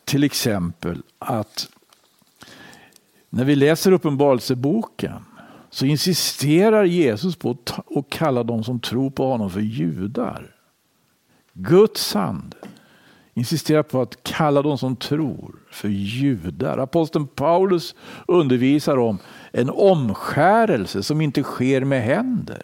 till 0.04 0.24
exempel 0.24 1.02
att 1.18 1.68
när 3.30 3.44
vi 3.44 3.56
läser 3.56 3.92
Uppenbarelseboken 3.92 5.24
så 5.70 5.86
insisterar 5.86 6.84
Jesus 6.84 7.36
på 7.36 7.50
att 7.50 8.10
kalla 8.10 8.42
de 8.42 8.64
som 8.64 8.80
tror 8.80 9.10
på 9.10 9.26
honom 9.26 9.50
för 9.50 9.60
judar. 9.60 10.54
Guds 11.52 12.16
ande 12.16 12.56
insisterar 13.34 13.82
på 13.82 14.02
att 14.02 14.22
kalla 14.22 14.62
de 14.62 14.78
som 14.78 14.96
tror 14.96 15.54
för 15.70 15.88
judar. 15.88 16.78
Aposteln 16.78 17.26
Paulus 17.26 17.94
undervisar 18.26 18.96
om 18.96 19.18
en 19.52 19.70
omskärelse 19.70 21.02
som 21.02 21.20
inte 21.20 21.42
sker 21.42 21.84
med 21.84 22.02
händer. 22.02 22.62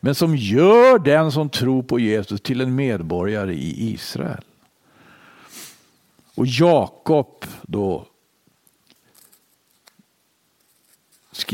Men 0.00 0.14
som 0.14 0.36
gör 0.36 0.98
den 0.98 1.32
som 1.32 1.48
tror 1.48 1.82
på 1.82 1.98
Jesus 1.98 2.40
till 2.40 2.60
en 2.60 2.74
medborgare 2.74 3.54
i 3.54 3.92
Israel. 3.92 4.44
Och 6.34 6.46
Jakob 6.46 7.44
då 7.62 8.06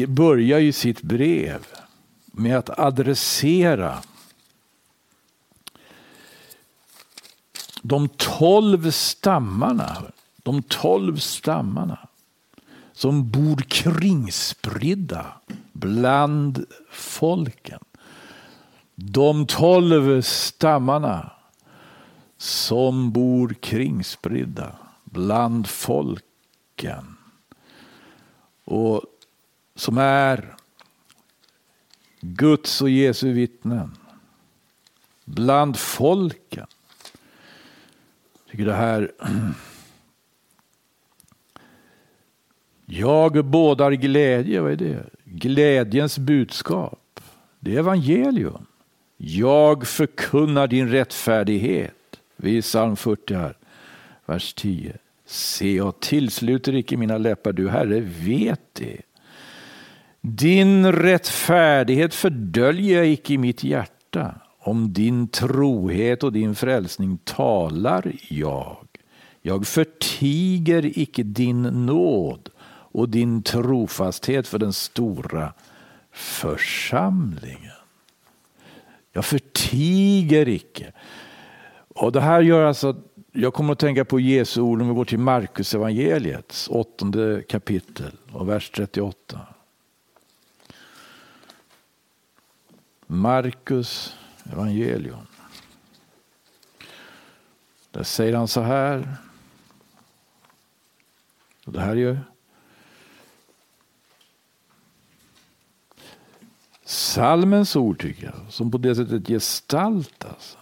börjar 0.09 0.59
ju 0.59 0.73
sitt 0.73 1.03
brev 1.03 1.67
med 2.27 2.59
att 2.59 2.79
adressera 2.79 4.03
de 7.83 8.09
tolv 8.09 8.91
stammarna, 8.91 10.03
de 10.37 10.63
tolv 10.63 11.17
stammarna 11.17 11.99
som 12.93 13.31
bor 13.31 13.57
kringspridda 13.57 15.27
bland 15.73 16.65
folken. 16.91 17.81
De 18.95 19.47
tolv 19.47 20.23
stammarna 20.23 21.33
som 22.39 23.13
bor 23.13 23.55
kringspridda 23.61 24.77
bland 25.05 25.67
folken. 25.67 27.17
Och 28.65 29.03
som 29.77 29.99
är 29.99 30.57
Guds 32.21 32.83
och 32.83 32.91
Jesu 32.91 33.33
vittnen 33.33 33.91
bland 35.25 35.77
folken. 35.79 36.67
Jag 38.45 38.51
tycker 38.51 38.65
det 38.65 38.75
här 38.75 39.13
Jag 42.87 43.45
bådar 43.45 43.93
glädje, 43.93 44.61
vad 44.61 44.73
är 44.73 44.77
det? 44.77 45.05
Glädjens 45.25 46.19
budskap. 46.19 47.21
Det 47.61 47.75
är 47.75 47.79
evangelium. 47.79 48.67
Jag 49.17 49.87
förkunnar 49.87 50.67
din 50.67 50.89
rättfärdighet. 50.89 52.21
Vi 52.37 52.55
är 52.55 52.59
i 52.59 52.63
psalm 52.63 52.97
40 52.97 53.35
här, 53.35 53.57
vers 54.27 54.55
10. 54.55 54.97
Se, 55.27 55.77
jag 55.77 56.01
tillsluter 56.01 56.75
icke 56.75 56.97
mina 56.97 57.19
läppar, 57.19 57.53
du 57.53 57.69
Herre 57.69 58.01
vet 58.01 58.61
det. 58.73 59.01
Din 60.29 60.93
rättfärdighet 60.93 62.15
fördöljer 62.15 62.97
jag 62.97 63.07
icke 63.07 63.33
i 63.33 63.39
mitt 63.39 63.65
hjärta. 63.65 64.35
Om 64.59 64.93
din 64.93 65.29
trohet 65.29 66.23
och 66.23 66.33
din 66.33 66.55
frälsning 66.55 67.19
talar 67.25 68.13
jag. 68.29 68.87
Jag 69.43 69.67
förtiger 69.67 70.99
icke 70.99 71.23
din 71.23 71.63
nåd 71.63 72.49
och 72.69 73.09
din 73.09 73.43
trofasthet 73.43 74.49
för 74.49 74.59
den 74.59 74.73
stora 74.73 75.53
församlingen. 76.13 77.73
Jag 79.13 79.25
förtiger 79.25 80.49
icke. 80.49 80.93
Och 81.89 82.13
det 82.13 82.21
här 82.21 82.41
gör 82.41 82.65
alltså 82.65 82.97
jag 83.33 83.55
kommer 83.55 83.73
att 83.73 83.79
tänka 83.79 84.05
på 84.05 84.21
Jesu 84.21 84.61
ord 84.61 84.83
om 84.83 84.89
vi 84.89 84.95
går 84.95 85.05
till 85.05 85.19
Markus 85.19 85.75
evangeliets 85.75 86.69
åttonde 86.69 87.43
kapitel 87.49 88.13
och 88.33 88.49
vers 88.49 88.71
38. 88.71 89.56
Markus 93.07 94.17
evangelium. 94.53 95.27
Där 97.91 98.03
säger 98.03 98.35
han 98.35 98.49
så 98.49 98.61
här. 98.61 99.17
Och 101.67 101.73
det 101.73 101.81
här 101.81 101.91
är 101.91 101.97
ju 101.97 102.19
Salmens 106.85 107.77
ord 107.77 108.01
tycker 108.01 108.27
jag, 108.27 108.53
som 108.53 108.71
på 108.71 108.79
det 108.79 108.95
sättet 108.95 109.27
gestaltas. 109.27 110.31
Alltså. 110.31 110.59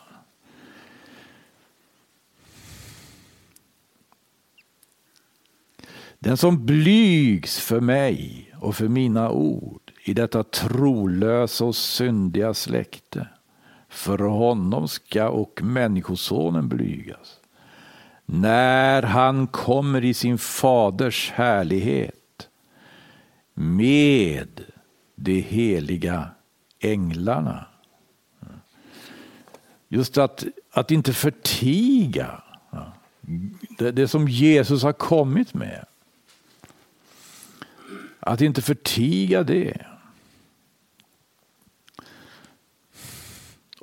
Den 6.18 6.36
som 6.36 6.66
blygs 6.66 7.60
för 7.60 7.80
mig 7.80 8.50
och 8.60 8.76
för 8.76 8.88
mina 8.88 9.30
ord 9.30 9.83
i 10.06 10.14
detta 10.14 10.42
trolösa 10.44 11.64
och 11.64 11.76
syndiga 11.76 12.54
släkte. 12.54 13.28
För 13.88 14.18
honom 14.18 14.88
ska 14.88 15.28
och 15.28 15.62
Människosonen 15.62 16.68
blygas. 16.68 17.40
När 18.26 19.02
han 19.02 19.46
kommer 19.46 20.04
i 20.04 20.14
sin 20.14 20.38
faders 20.38 21.30
härlighet 21.30 22.48
med 23.54 24.64
de 25.14 25.40
heliga 25.40 26.30
änglarna. 26.80 27.66
Just 29.88 30.18
att, 30.18 30.44
att 30.70 30.90
inte 30.90 31.12
förtiga 31.12 32.42
det, 33.78 33.92
det 33.92 34.08
som 34.08 34.28
Jesus 34.28 34.82
har 34.82 34.92
kommit 34.92 35.54
med. 35.54 35.84
Att 38.20 38.40
inte 38.40 38.62
förtiga 38.62 39.42
det. 39.42 39.86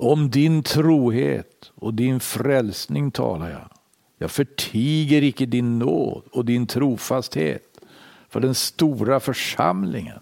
Om 0.02 0.30
din 0.30 0.64
trohet 0.64 1.72
och 1.76 1.94
din 1.94 2.20
frälsning 2.20 3.12
talar 3.12 3.50
jag. 3.50 3.70
Jag 4.18 4.32
förtiger 4.32 5.22
icke 5.24 5.46
din 5.46 5.80
nåd 5.80 6.24
och 6.32 6.46
din 6.46 6.68
trofasthet 6.68 7.82
för 8.30 8.40
den 8.40 8.56
stora 8.56 9.20
församlingen. 9.20 10.20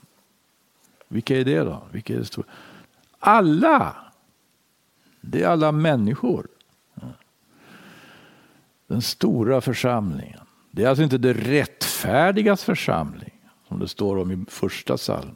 Vilka 1.08 1.38
är 1.38 1.46
det 1.46 1.60
då? 1.60 1.84
Vilka 1.92 2.14
är 2.14 2.18
det 2.18 2.26
stora? 2.26 2.48
Alla! 3.20 3.96
Det 5.22 5.44
är 5.44 5.48
alla 5.48 5.72
människor. 5.72 6.48
Den 8.88 9.02
stora 9.02 9.62
församlingen. 9.62 10.42
Det 10.72 10.84
är 10.84 10.90
alltså 10.90 11.04
inte 11.04 11.18
det 11.18 11.34
rättfärdigas 11.34 12.64
församling 12.64 13.42
som 13.68 13.80
det 13.80 13.88
står 13.88 14.18
om 14.18 14.32
i 14.32 14.46
första 14.50 14.98
salmen. 14.98 15.36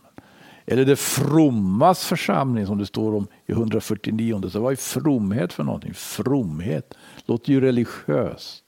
Eller 0.65 0.85
det 0.85 0.95
frommas 0.95 2.05
församling 2.05 2.65
som 2.65 2.77
det 2.77 2.85
står 2.85 3.15
om 3.15 3.27
i 3.45 3.51
149. 3.51 4.49
Så 4.49 4.59
vad 4.59 4.71
är 4.71 4.75
fromhet 4.75 5.53
för 5.53 5.63
någonting? 5.63 5.93
Fromhet 5.93 6.93
låter 7.25 7.53
ju 7.53 7.61
religiöst. 7.61 8.63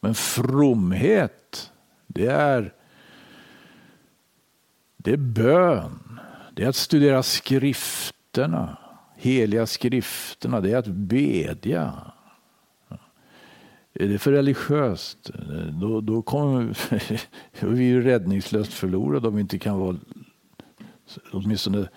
Men 0.00 0.14
fromhet, 0.14 1.72
det 2.06 2.26
är, 2.26 2.72
det 4.96 5.12
är 5.12 5.16
bön. 5.16 6.20
Det 6.54 6.64
är 6.64 6.68
att 6.68 6.76
studera 6.76 7.22
skrifterna, 7.22 8.76
heliga 9.16 9.66
skrifterna. 9.66 10.60
Det 10.60 10.72
är 10.72 10.76
att 10.76 10.86
bedja. 10.86 11.92
Är 13.94 14.08
det 14.08 14.18
för 14.18 14.32
religiöst, 14.32 15.30
då, 15.80 16.00
då 16.00 16.22
kommer 16.22 16.76
vi 17.60 17.84
ju 17.88 18.02
räddningslöst 18.02 18.72
förlorade 18.72 19.28
om 19.28 19.34
vi 19.34 19.40
inte 19.40 19.58
kan 19.58 19.78
vara 19.78 19.96
åtminstone 21.32 21.88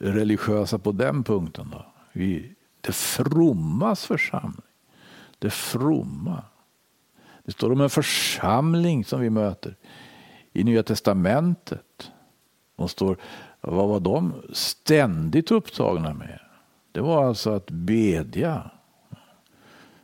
religiösa 0.00 0.78
på 0.78 0.92
den 0.92 1.24
punkten. 1.24 1.70
Då. 1.72 1.86
Vi, 2.12 2.54
det 2.80 2.92
frommas 2.92 4.06
församling. 4.06 4.62
Det 5.38 5.50
fromma. 5.50 6.42
Det 7.44 7.52
står 7.52 7.72
om 7.72 7.80
en 7.80 7.90
församling 7.90 9.04
som 9.04 9.20
vi 9.20 9.30
möter 9.30 9.76
i 10.52 10.64
Nya 10.64 10.82
Testamentet. 10.82 12.12
De 12.76 12.88
står, 12.88 13.16
vad 13.60 13.88
var 13.88 14.00
de 14.00 14.32
ständigt 14.52 15.50
upptagna 15.50 16.14
med? 16.14 16.40
Det 16.92 17.00
var 17.00 17.24
alltså 17.24 17.50
att 17.50 17.70
bedja. 17.70 18.70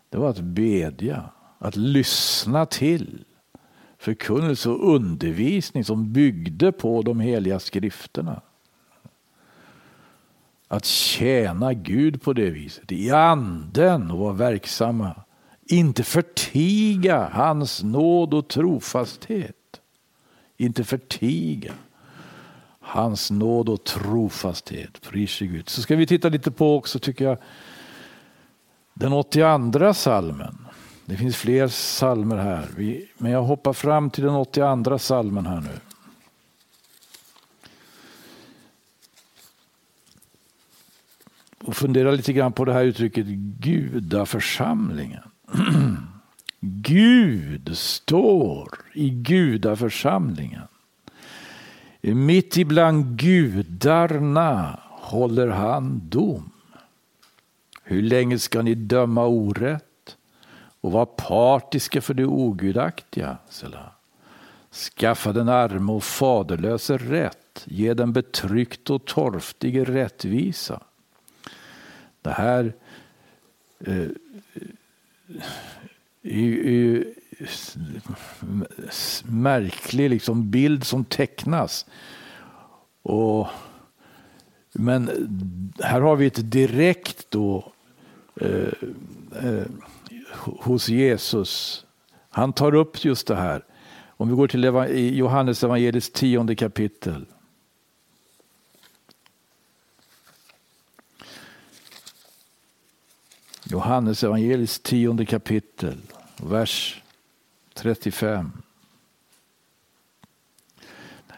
Det 0.09 0.18
var 0.18 0.30
att 0.30 0.40
bedja, 0.40 1.30
att 1.59 1.76
lyssna 1.76 2.66
till 2.66 3.24
förkunnelse 4.07 4.69
och 4.69 4.95
undervisning 4.95 5.85
som 5.85 6.12
byggde 6.12 6.73
på 6.73 7.03
de 7.03 7.21
heliga 7.21 7.61
skrifterna. 7.61 8.40
Att 10.69 10.85
tjäna 10.85 11.75
Gud 11.75 12.23
på 12.23 12.33
det 12.33 12.51
viset, 12.51 12.92
i 12.92 13.11
anden 13.11 14.11
och 14.11 14.19
vara 14.19 14.33
verksamma. 14.33 15.14
Inte 15.64 16.03
förtiga 16.03 17.29
hans 17.33 17.83
nåd 17.83 18.35
och 18.35 18.49
trofasthet. 18.49 19.81
Inte 20.57 20.85
förtiga 20.85 21.73
hans 22.81 23.31
nåd 23.31 23.69
och 23.69 23.85
trofasthet. 23.85 25.01
Pris 25.01 25.38
Gud. 25.38 25.69
Så 25.69 25.83
ska 25.83 25.97
vi 25.97 26.07
titta 26.07 26.29
lite 26.29 26.51
på 26.51 26.77
också 26.77 26.99
tycker 26.99 27.25
jag 27.25 27.38
den 28.95 29.12
82 29.12 29.95
salmen. 29.95 30.65
Det 31.09 31.16
finns 31.16 31.37
fler 31.37 31.69
salmer 31.69 32.37
här, 32.37 32.69
men 33.19 33.33
jag 33.33 33.42
hoppar 33.42 33.73
fram 33.73 34.11
till 34.11 34.25
den 34.25 34.35
82 34.35 34.99
salmen 34.99 35.47
här 35.47 35.61
nu. 35.61 35.81
Och 41.64 41.77
fundera 41.77 42.11
lite 42.11 42.33
grann 42.33 42.53
på 42.53 42.64
det 42.64 42.73
här 42.73 42.85
uttrycket 42.85 43.27
gudaförsamlingen. 43.61 45.23
Gud 46.61 47.77
står 47.79 48.69
i 48.95 49.11
gudaförsamlingen. 49.11 50.62
Mitt 52.01 52.57
ibland 52.57 53.19
gudarna 53.19 54.81
håller 54.90 55.49
han 55.49 56.01
dom. 56.09 56.51
Hur 57.83 58.03
länge 58.03 58.38
ska 58.38 58.62
ni 58.62 58.75
döma 58.75 59.27
orätt 59.27 59.86
och 60.87 60.92
var 60.92 61.07
partiska 61.07 62.01
för 62.01 62.14
det 62.14 62.27
ogudaktiga? 62.27 63.38
Skaffa 64.70 65.33
den 65.33 65.49
arme 65.49 65.92
och 65.92 66.05
faderlöse 66.05 66.96
rätt, 66.96 67.64
ge 67.64 67.94
den 67.94 68.12
betryckt 68.12 68.90
och 68.90 69.05
torftige 69.05 69.85
rättvisa. 69.85 70.81
Det 72.22 72.31
här 72.31 72.75
eh, 73.81 74.09
är 76.22 76.40
ju 76.40 77.14
märklig 79.25 80.11
liksom 80.11 80.51
bild 80.51 80.85
som 80.85 81.05
tecknas. 81.05 81.87
Och, 83.03 83.46
men 84.72 85.11
här 85.81 86.01
har 86.01 86.16
vi 86.16 86.27
ett 86.27 86.51
direkt 86.51 87.31
då 87.31 87.72
eh, 88.40 88.72
eh, 89.42 89.66
hos 90.35 90.89
Jesus. 90.89 91.85
Han 92.31 92.53
tar 92.53 92.75
upp 92.75 93.05
just 93.05 93.27
det 93.27 93.37
här. 93.37 93.65
Om 94.09 94.29
vi 94.29 94.35
går 94.35 94.49
till 94.49 94.65
Johannes 95.19 95.65
evangeliets 95.65 96.11
tionde 96.11 96.55
kapitel. 96.55 97.27
Johannes 103.71 104.25
evangeliets 104.25 104.79
tionde 104.79 105.27
kapitel, 105.27 105.99
vers 106.37 107.03
35. 107.75 108.53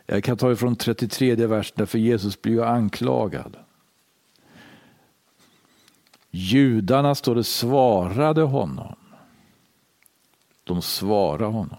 Jag 0.07 0.24
kan 0.24 0.37
ta 0.37 0.53
ifrån 0.53 0.77
33 0.77 1.35
versen, 1.35 1.87
för 1.87 1.98
Jesus 1.98 2.42
blir 2.42 2.53
ju 2.53 2.64
anklagad. 2.64 3.57
Judarna, 6.30 7.14
står 7.14 7.34
det, 7.34 7.44
svarade 7.44 8.42
honom. 8.42 8.94
De 10.64 10.82
svarade 10.82 11.44
honom. 11.44 11.76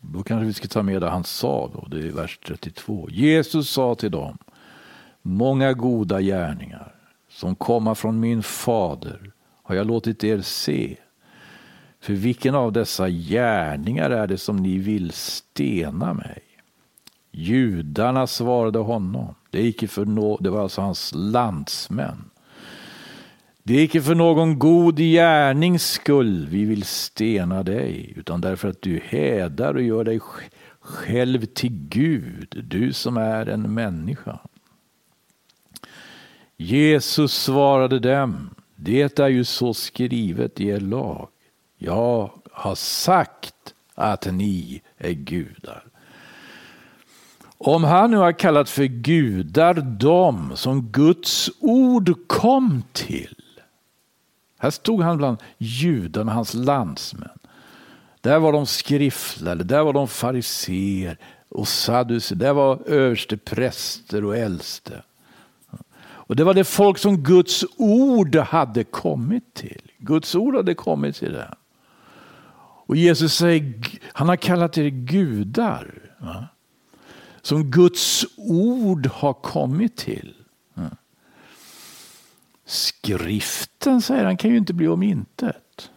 Då 0.00 0.22
kanske 0.22 0.46
vi 0.46 0.52
ska 0.52 0.68
ta 0.68 0.82
med 0.82 1.02
det 1.02 1.10
han 1.10 1.24
sa, 1.24 1.70
då, 1.74 1.86
det 1.88 2.08
är 2.08 2.12
vers 2.12 2.38
32. 2.46 3.08
Jesus 3.10 3.70
sa 3.70 3.94
till 3.94 4.10
dem, 4.10 4.38
många 5.22 5.72
goda 5.72 6.20
gärningar 6.20 6.94
som 7.28 7.54
komma 7.54 7.94
från 7.94 8.20
min 8.20 8.42
fader 8.42 9.32
har 9.62 9.74
jag 9.74 9.86
låtit 9.86 10.24
er 10.24 10.40
se. 10.40 10.96
För 12.00 12.12
vilken 12.12 12.54
av 12.54 12.72
dessa 12.72 13.08
gärningar 13.08 14.10
är 14.10 14.26
det 14.26 14.38
som 14.38 14.56
ni 14.56 14.78
vill 14.78 15.12
stena 15.12 16.14
mig? 16.14 16.42
Judarna 17.30 18.26
svarade 18.26 18.78
honom. 18.78 19.34
Det, 19.50 19.62
gick 19.62 19.90
för 19.90 20.04
no 20.04 20.36
det 20.40 20.50
var 20.50 20.62
alltså 20.62 20.80
hans 20.80 21.12
landsmän. 21.14 22.30
Det 23.66 23.74
är 23.74 23.84
icke 23.84 24.02
för 24.02 24.14
någon 24.14 24.58
god 24.58 24.98
gärnings 24.98 25.90
skull 25.90 26.46
vi 26.50 26.64
vill 26.64 26.84
stena 26.84 27.62
dig, 27.62 28.12
utan 28.16 28.40
därför 28.40 28.68
att 28.68 28.82
du 28.82 29.00
hädar 29.04 29.74
och 29.74 29.82
gör 29.82 30.04
dig 30.04 30.20
själv 30.80 31.44
till 31.44 31.70
Gud, 31.88 32.64
du 32.68 32.92
som 32.92 33.16
är 33.16 33.46
en 33.46 33.74
människa. 33.74 34.38
Jesus 36.56 37.32
svarade 37.32 37.98
dem, 37.98 38.50
det 38.76 39.18
är 39.18 39.28
ju 39.28 39.44
så 39.44 39.74
skrivet 39.74 40.60
i 40.60 40.68
er 40.68 40.80
lag. 40.80 41.28
Jag 41.78 42.30
har 42.52 42.74
sagt 42.74 43.74
att 43.94 44.32
ni 44.32 44.82
är 44.98 45.12
gudar. 45.12 45.84
Om 47.58 47.84
han 47.84 48.10
nu 48.10 48.16
har 48.16 48.32
kallat 48.32 48.70
för 48.70 48.84
gudar 48.84 49.74
dem 49.74 50.52
som 50.54 50.82
Guds 50.82 51.50
ord 51.60 52.26
kom 52.26 52.82
till. 52.92 53.36
Här 54.64 54.70
stod 54.70 55.02
han 55.02 55.16
bland 55.16 55.38
judarna, 55.58 56.32
hans 56.32 56.54
landsmän. 56.54 57.38
Där 58.20 58.38
var 58.38 58.52
de 58.52 58.66
skriftlärde, 58.66 59.64
där 59.64 59.82
var 59.82 59.92
de 59.92 60.08
fariseer 60.08 61.18
och 61.48 61.68
sadduceer, 61.68 62.38
där 62.38 62.52
var 62.52 62.88
överste 62.88 63.36
präster 63.36 64.24
och 64.24 64.36
äldste. 64.36 65.02
Och 66.00 66.36
det 66.36 66.44
var 66.44 66.54
det 66.54 66.64
folk 66.64 66.98
som 66.98 67.16
Guds 67.16 67.64
ord 67.76 68.36
hade 68.36 68.84
kommit 68.84 69.54
till. 69.54 69.90
Guds 69.98 70.34
ord 70.34 70.56
hade 70.56 70.74
kommit 70.74 71.16
till 71.16 71.32
det. 71.32 71.54
Och 72.86 72.96
Jesus 72.96 73.34
säger, 73.34 73.74
han 74.12 74.28
har 74.28 74.36
kallat 74.36 74.78
er 74.78 74.88
gudar. 74.88 75.94
Va? 76.18 76.48
Som 77.42 77.70
Guds 77.70 78.24
ord 78.36 79.06
har 79.06 79.32
kommit 79.32 79.96
till. 79.96 80.34
Skriften, 82.64 84.02
säger 84.02 84.24
han, 84.24 84.36
kan 84.36 84.50
ju 84.50 84.56
inte 84.56 84.74
bli 84.74 84.88
om 84.88 85.02
intet. 85.02 85.90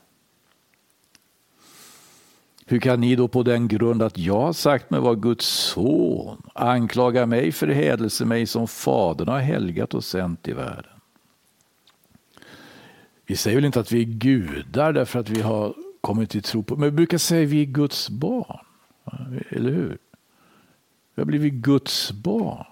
Hur 2.65 2.79
kan 2.79 3.01
ni 3.01 3.15
då 3.15 3.27
på 3.27 3.43
den 3.43 3.67
grund 3.67 4.01
att 4.01 4.17
jag 4.17 4.41
har 4.41 4.53
sagt 4.53 4.89
mig 4.89 4.99
vara 4.99 5.15
Guds 5.15 5.45
son 5.45 6.41
anklaga 6.53 7.25
mig 7.25 7.51
för 7.51 7.67
hädelse 7.67 8.25
mig 8.25 8.45
som 8.45 8.67
Fadern 8.67 9.27
har 9.27 9.39
helgat 9.39 9.93
och 9.93 10.03
sänt 10.03 10.47
i 10.47 10.53
världen? 10.53 10.91
Vi 13.25 13.35
säger 13.35 13.57
väl 13.57 13.65
inte 13.65 13.79
att 13.79 13.91
vi 13.91 14.01
är 14.01 14.05
gudar 14.05 14.93
därför 14.93 15.19
att 15.19 15.29
vi 15.29 15.41
har 15.41 15.75
kommit 16.01 16.29
till 16.29 16.41
tro 16.41 16.63
på, 16.63 16.75
men 16.75 16.89
vi 16.89 16.91
brukar 16.91 17.17
säga 17.17 17.43
att 17.43 17.49
vi 17.49 17.61
är 17.61 17.65
Guds 17.65 18.09
barn. 18.09 18.65
Eller 19.49 19.71
hur? 19.71 19.97
Vi 21.15 21.21
har 21.21 21.25
blivit 21.25 21.53
Guds 21.53 22.11
barn. 22.11 22.65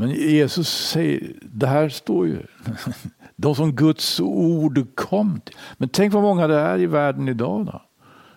Men 0.00 0.10
Jesus 0.10 0.68
säger, 0.68 1.32
det 1.42 1.66
här 1.66 1.88
står 1.88 2.26
ju. 2.26 2.42
De 3.36 3.54
som 3.54 3.72
Guds 3.72 4.20
ord 4.20 4.94
kom 4.94 5.40
till. 5.40 5.56
Men 5.76 5.88
tänk 5.88 6.12
vad 6.12 6.22
många 6.22 6.46
det 6.46 6.56
är 6.56 6.78
i 6.78 6.86
världen 6.86 7.28
idag. 7.28 7.66
Då. 7.66 7.82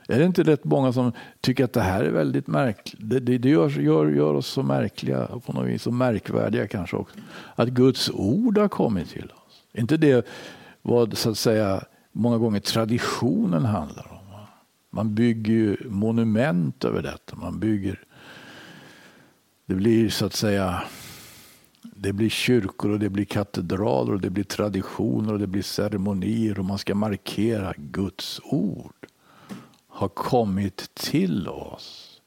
Är 0.08 0.20
det 0.20 0.26
inte 0.26 0.44
rätt 0.44 0.64
många 0.64 0.94
som 0.94 1.12
tycker 1.42 1.64
att 1.64 1.74
det 1.74 1.82
här 1.82 2.04
är 2.04 2.12
väldigt 2.12 2.48
märkligt? 2.48 3.10
Det, 3.10 3.20
det, 3.20 3.38
det 3.38 3.50
gör, 3.50 3.70
gör, 3.70 4.08
gör, 4.10 4.34
oss 4.34 4.48
så 4.48 4.64
märkliga, 4.64 5.28
på 5.46 5.54
något 5.54 5.68
vis 5.68 5.82
så 5.82 5.92
märkvärdiga 5.92 6.68
kanske 6.68 6.96
också. 6.98 7.20
Att 7.56 7.70
Guds 7.70 8.10
ord 8.10 8.58
har 8.58 8.68
kommit 8.68 9.10
till 9.10 9.26
oss. 9.26 9.64
inte 9.74 9.98
det 9.98 10.28
vad 10.82 11.18
så 11.18 11.30
att 11.30 11.38
säga 11.38 11.84
många 12.12 12.38
gånger 12.38 12.60
traditionen 12.60 13.66
handlar 13.66 14.12
om? 14.12 14.18
Man 14.90 15.16
bygger 15.16 15.54
ju 15.54 15.78
monument 15.90 16.86
över 16.86 17.02
detta. 17.02 17.36
Man 17.36 17.60
bygger, 17.60 18.00
det 19.66 19.76
blir 19.76 20.10
så 20.10 20.26
att 20.26 20.34
säga 20.34 20.84
det 22.04 22.14
blir 22.14 22.30
kyrkor 22.30 22.92
och 22.92 23.00
det 23.00 23.10
blir 23.10 23.26
katedraler 23.26 24.14
och 24.14 24.22
det 24.22 24.30
blir 24.30 24.44
traditioner 24.44 25.34
och 25.34 25.40
det 25.40 25.48
blir 25.48 25.62
ceremonier 25.62 26.60
och 26.60 26.66
man 26.66 26.78
ska 26.78 26.96
markera 26.96 27.74
Guds 27.78 28.42
ord 28.44 29.08
har 29.88 30.08
kommit 30.08 30.96
till 30.96 31.48
oss. 31.48 32.22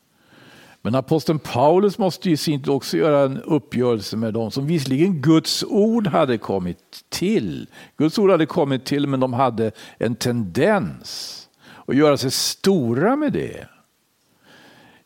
Men 0.82 0.94
aposteln 0.94 1.38
Paulus 1.38 1.98
måste 1.98 2.30
ju 2.30 2.36
sin 2.36 2.70
också 2.70 2.96
göra 2.96 3.24
en 3.24 3.42
uppgörelse 3.42 4.16
med 4.16 4.34
dem 4.34 4.50
som 4.50 4.66
visserligen 4.66 5.22
Guds 5.22 5.64
ord 5.64 6.06
hade 6.06 6.38
kommit 6.38 7.04
till. 7.08 7.68
Guds 7.96 8.18
ord 8.18 8.30
hade 8.30 8.46
kommit 8.46 8.84
till 8.84 9.06
men 9.06 9.20
de 9.20 9.32
hade 9.32 9.72
en 9.98 10.16
tendens 10.16 11.42
att 11.86 11.96
göra 11.96 12.16
sig 12.16 12.30
stora 12.30 13.16
med 13.16 13.32
det. 13.32 13.68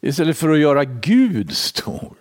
Istället 0.00 0.36
för 0.36 0.48
att 0.48 0.58
göra 0.58 0.84
Gud 0.84 1.56
stor. 1.56 2.16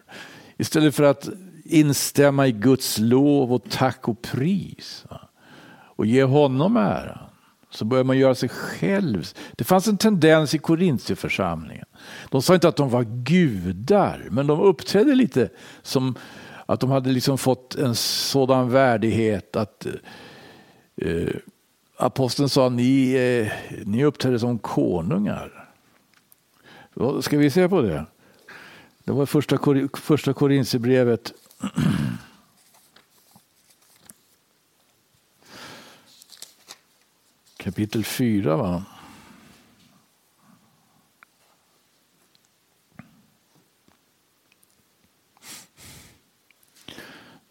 Istället 0.57 0.95
för 0.95 1.03
att 1.03 1.29
instämma 1.69 2.47
i 2.47 2.51
Guds 2.51 2.97
lov 2.97 3.53
och 3.53 3.63
tack 3.69 4.07
och 4.07 4.21
pris. 4.21 5.05
Och 5.99 6.05
ge 6.05 6.23
honom 6.23 6.77
äran. 6.77 7.17
Så 7.69 7.85
börjar 7.85 8.03
man 8.03 8.17
göra 8.17 8.35
sig 8.35 8.49
själv. 8.49 9.27
Det 9.51 9.63
fanns 9.63 9.87
en 9.87 9.97
tendens 9.97 10.53
i 10.53 10.57
Korintierförsamlingen. 10.57 11.85
De 12.29 12.41
sa 12.41 12.53
inte 12.53 12.67
att 12.67 12.75
de 12.75 12.89
var 12.89 13.03
gudar, 13.03 14.27
men 14.31 14.47
de 14.47 14.59
uppträdde 14.59 15.15
lite 15.15 15.49
som 15.81 16.15
att 16.65 16.79
de 16.79 16.91
hade 16.91 17.09
liksom 17.09 17.37
fått 17.37 17.75
en 17.75 17.95
sådan 17.95 18.69
värdighet 18.69 19.55
att 19.55 19.87
eh, 20.95 21.35
aposteln 21.97 22.49
sa 22.49 22.69
ni, 22.69 23.13
eh, 23.13 23.77
ni 23.85 24.05
uppträder 24.05 24.37
som 24.37 24.59
konungar. 24.59 25.69
Ska 27.21 27.37
vi 27.37 27.49
se 27.49 27.69
på 27.69 27.81
det? 27.81 28.05
Det 29.03 29.11
var 29.11 29.25
första, 29.25 29.57
första 29.93 30.33
Korintierbrevet 30.33 31.33
kapitel 37.57 38.03
4. 38.03 38.57
Va? 38.57 38.83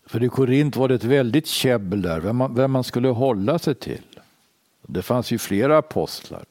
För 0.09 0.23
i 0.23 0.29
Korint 0.29 0.77
var 0.77 0.88
det 0.88 0.94
ett 0.94 1.05
väldigt 1.05 1.47
käbbel 1.47 2.03
där, 2.03 2.21
vem 2.21 2.37
man, 2.37 2.55
vem 2.55 2.71
man 2.71 2.85
skulle 2.85 3.09
hålla 3.09 3.59
sig 3.59 3.75
till. 3.75 4.21
Det 4.83 5.03
fanns 5.03 5.31
ju 5.31 5.38
flera 5.38 5.79
apostlar. 5.79 6.44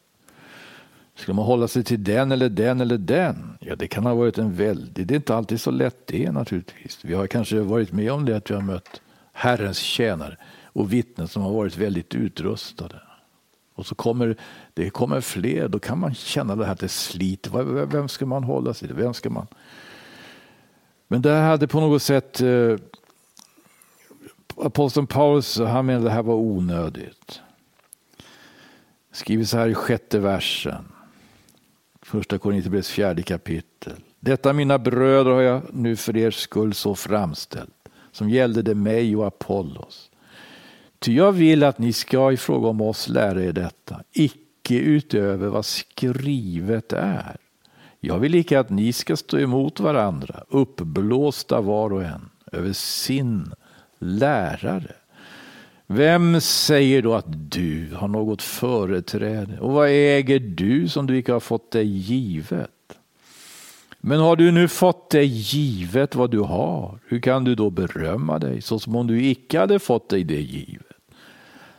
Ska 1.17 1.33
man 1.33 1.45
hålla 1.45 1.67
sig 1.67 1.83
till 1.83 2.03
den 2.03 2.31
eller 2.31 2.49
den 2.49 2.81
eller 2.81 2.97
den? 2.97 3.57
Ja, 3.59 3.75
det 3.75 3.87
kan 3.87 4.05
ha 4.05 4.13
varit 4.13 4.37
en 4.37 4.53
väldig... 4.53 5.07
Det 5.07 5.13
är 5.13 5.15
inte 5.15 5.35
alltid 5.35 5.61
så 5.61 5.71
lätt 5.71 6.07
det 6.07 6.31
naturligtvis. 6.31 6.99
Vi 7.01 7.13
har 7.13 7.27
kanske 7.27 7.59
varit 7.59 7.91
med 7.91 8.11
om 8.11 8.25
det 8.25 8.37
att 8.37 8.51
vi 8.51 8.55
har 8.55 8.61
mött 8.61 9.01
Herrens 9.33 9.77
tjänare 9.77 10.37
och 10.63 10.93
vittnen 10.93 11.27
som 11.27 11.41
har 11.41 11.51
varit 11.51 11.77
väldigt 11.77 12.15
utrustade. 12.15 13.01
Och 13.75 13.85
så 13.85 13.95
kommer 13.95 14.35
det 14.73 14.89
kommer 14.89 15.21
fler, 15.21 15.67
då 15.67 15.79
kan 15.79 15.99
man 15.99 16.13
känna 16.13 16.55
det 16.55 16.65
här 16.65 16.71
att 16.71 16.79
det 16.79 16.89
sliter. 16.89 17.85
Vem 17.85 18.07
ska 18.07 18.25
man 18.25 18.43
hålla 18.43 18.73
sig 18.73 18.87
till? 18.87 18.97
Vem 18.97 19.13
ska 19.13 19.29
man? 19.29 19.47
Men 21.07 21.21
det 21.21 21.33
hade 21.33 21.67
på 21.67 21.79
något 21.79 22.03
sätt 22.03 22.41
eh, 22.41 22.75
aposteln 24.57 25.07
Paulus, 25.07 25.59
han 25.59 25.85
menade 25.85 25.97
att 25.97 26.11
det 26.11 26.15
här 26.15 26.23
var 26.23 26.35
onödigt. 26.35 27.41
Skriver 29.11 29.43
så 29.43 29.57
här 29.57 29.67
i 29.67 29.73
sjätte 29.73 30.19
versen. 30.19 30.85
Första 32.07 32.37
Korinthierbrevets 32.37 32.89
fjärde 32.89 33.23
kapitel. 33.23 33.93
Detta 34.19 34.53
mina 34.53 34.79
bröder 34.79 35.31
har 35.31 35.41
jag 35.41 35.61
nu 35.73 35.95
för 35.95 36.17
er 36.17 36.31
skull 36.31 36.73
så 36.73 36.95
framställt, 36.95 37.89
som 38.11 38.29
gällde 38.29 38.61
det 38.61 38.75
mig 38.75 39.15
och 39.15 39.27
Apollos. 39.27 40.09
Ty 40.99 41.15
jag 41.15 41.31
vill 41.31 41.63
att 41.63 41.79
ni 41.79 41.93
ska 41.93 42.31
i 42.31 42.37
fråga 42.37 42.67
om 42.67 42.81
oss 42.81 43.07
lära 43.07 43.43
er 43.43 43.53
detta, 43.53 44.03
icke 44.11 44.75
utöver 44.75 45.47
vad 45.47 45.65
skrivet 45.65 46.93
är. 46.93 47.37
Jag 47.99 48.19
vill 48.19 48.35
icke 48.35 48.59
att 48.59 48.69
ni 48.69 48.93
ska 48.93 49.17
stå 49.17 49.39
emot 49.39 49.79
varandra, 49.79 50.43
uppblåsta 50.49 51.61
var 51.61 51.93
och 51.93 52.03
en 52.03 52.29
över 52.51 52.73
sin 52.73 53.53
lärare. 53.99 54.95
Vem 55.87 56.41
säger 56.41 57.01
då 57.01 57.13
att 57.15 57.51
du 57.51 57.95
har 57.95 58.07
något 58.07 58.41
företräde? 58.41 59.59
Och 59.59 59.71
vad 59.71 59.89
äger 59.89 60.39
du 60.39 60.89
som 60.89 61.07
du 61.07 61.17
icke 61.17 61.31
har 61.31 61.39
fått 61.39 61.71
dig 61.71 61.87
givet? 61.87 62.71
Men 63.99 64.19
har 64.19 64.35
du 64.35 64.51
nu 64.51 64.67
fått 64.67 65.09
dig 65.09 65.25
givet 65.25 66.15
vad 66.15 66.31
du 66.31 66.39
har, 66.39 66.99
hur 67.07 67.19
kan 67.19 67.43
du 67.43 67.55
då 67.55 67.69
berömma 67.69 68.39
dig 68.39 68.61
så 68.61 68.79
som 68.79 68.95
om 68.95 69.07
du 69.07 69.25
icke 69.25 69.59
hade 69.59 69.79
fått 69.79 70.09
dig 70.09 70.23
det 70.23 70.41
givet? 70.41 70.85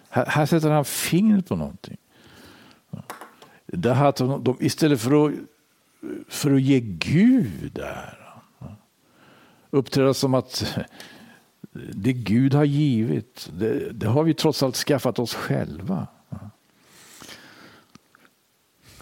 Här, 0.09 0.27
här 0.27 0.47
sätter 0.47 0.71
han 0.71 0.85
fingret 0.85 1.49
på 1.49 1.57
någonting. 1.57 1.97
Det 3.67 3.95
här, 3.95 4.39
de, 4.39 4.57
istället 4.61 5.01
för 5.01 5.27
att, 5.27 5.35
för 6.29 6.55
att 6.55 6.63
ge 6.63 6.81
Gud 6.81 7.73
där, 7.73 8.19
uppträda 9.71 10.15
som 10.15 10.35
att 10.35 10.79
det 11.73 12.13
Gud 12.13 12.55
har 12.55 12.65
givit, 12.65 13.51
det, 13.59 13.93
det, 13.93 14.07
har 14.07 14.25
vi 14.25 14.35
trots 14.35 14.63
allt 14.63 14.77
skaffat 14.77 15.19
oss 15.19 15.35
själva. 15.35 16.07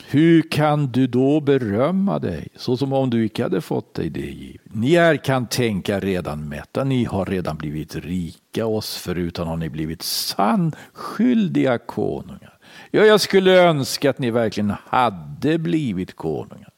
Hur 0.08 0.42
kan 0.42 0.86
du 0.86 1.06
då 1.06 1.40
berömma 1.40 2.18
dig 2.18 2.48
så 2.56 2.76
som 2.76 2.92
om 2.92 3.10
du 3.10 3.24
icke 3.24 3.42
hade 3.42 3.60
fått 3.60 3.94
dig 3.94 4.10
det 4.10 4.20
givet? 4.20 4.74
Ni 4.74 4.94
är 4.94 5.16
kan 5.16 5.46
tänka 5.46 6.00
redan 6.00 6.48
mätta, 6.48 6.84
ni 6.84 7.04
har 7.04 7.26
redan 7.26 7.56
blivit 7.56 7.96
rika, 7.96 8.66
oss 8.66 8.96
förutan 8.96 9.46
har 9.46 9.56
ni 9.56 9.68
blivit 9.68 10.02
sannskyldiga 10.02 11.78
konungar. 11.78 12.58
Ja, 12.90 13.04
jag 13.04 13.20
skulle 13.20 13.62
önska 13.62 14.10
att 14.10 14.18
ni 14.18 14.30
verkligen 14.30 14.72
hade 14.84 15.58
blivit 15.58 16.16
konungar 16.16 16.72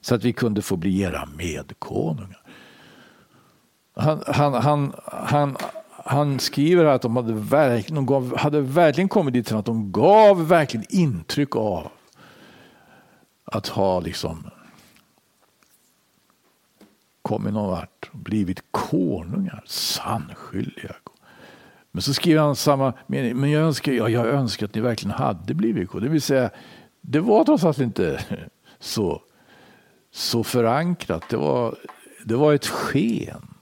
så 0.00 0.14
att 0.14 0.24
vi 0.24 0.32
kunde 0.32 0.62
få 0.62 0.76
bli 0.76 1.00
era 1.00 1.28
medkonungar. 1.36 2.45
Han, 3.96 4.22
han, 4.26 4.54
han, 4.54 4.92
han, 5.04 5.56
han 5.88 6.38
skriver 6.38 6.84
att 6.84 7.02
de 7.02 7.16
hade 7.16 7.32
verkligen, 7.32 7.94
de 7.94 8.06
gav, 8.06 8.36
hade 8.36 8.60
verkligen 8.60 9.08
kommit 9.08 9.34
dit 9.34 9.52
att 9.52 9.64
de 9.64 9.92
gav 9.92 10.48
verkligen 10.48 10.86
intryck 10.88 11.56
av 11.56 11.88
att 13.44 13.68
ha 13.68 14.00
liksom 14.00 14.50
kommit 17.22 17.52
någon 17.52 17.70
vart 17.70 18.10
och 18.12 18.18
blivit 18.18 18.62
konungar, 18.70 19.62
sannskyldiga. 19.66 20.96
Men 21.92 22.02
så 22.02 22.14
skriver 22.14 22.40
han 22.40 22.56
samma 22.56 22.92
mening, 23.06 23.36
men 23.36 23.50
jag 23.50 23.62
önskar, 23.62 23.92
ja, 23.92 24.08
jag 24.08 24.26
önskar 24.26 24.66
att 24.66 24.74
ni 24.74 24.80
verkligen 24.80 25.16
hade 25.16 25.54
blivit 25.54 25.88
konungar. 25.88 26.08
Det 26.08 26.12
vill 26.12 26.22
säga, 26.22 26.50
det 27.00 27.20
var 27.20 27.44
trots 27.44 27.64
allt 27.64 27.78
inte 27.78 28.24
så, 28.78 29.22
så 30.10 30.44
förankrat. 30.44 31.22
Det 31.30 31.36
var, 31.36 31.74
det 32.24 32.36
var 32.36 32.54
ett 32.54 32.66
sken. 32.66 33.55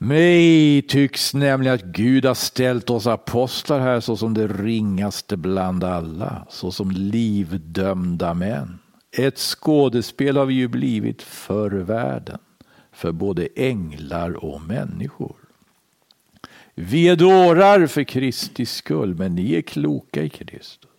Mig 0.00 0.82
tycks 0.82 1.34
nämligen 1.34 1.74
att 1.74 1.84
Gud 1.84 2.24
har 2.24 2.34
ställt 2.34 2.90
oss 2.90 3.06
apostlar 3.06 3.80
här 3.80 4.00
såsom 4.00 4.34
det 4.34 4.46
ringaste 4.46 5.36
bland 5.36 5.84
alla, 5.84 6.46
såsom 6.48 6.90
livdömda 6.90 8.34
män. 8.34 8.78
Ett 9.16 9.38
skådespel 9.38 10.36
har 10.36 10.46
vi 10.46 10.54
ju 10.54 10.68
blivit 10.68 11.22
för 11.22 11.70
världen, 11.70 12.38
för 12.92 13.12
både 13.12 13.48
änglar 13.56 14.44
och 14.44 14.62
människor. 14.62 15.36
Vi 16.74 17.08
är 17.08 17.16
dårar 17.16 17.86
för 17.86 18.04
Kristi 18.04 18.66
skull, 18.66 19.14
men 19.14 19.34
ni 19.34 19.54
är 19.54 19.62
kloka 19.62 20.22
i 20.22 20.28
Kristus. 20.28 20.90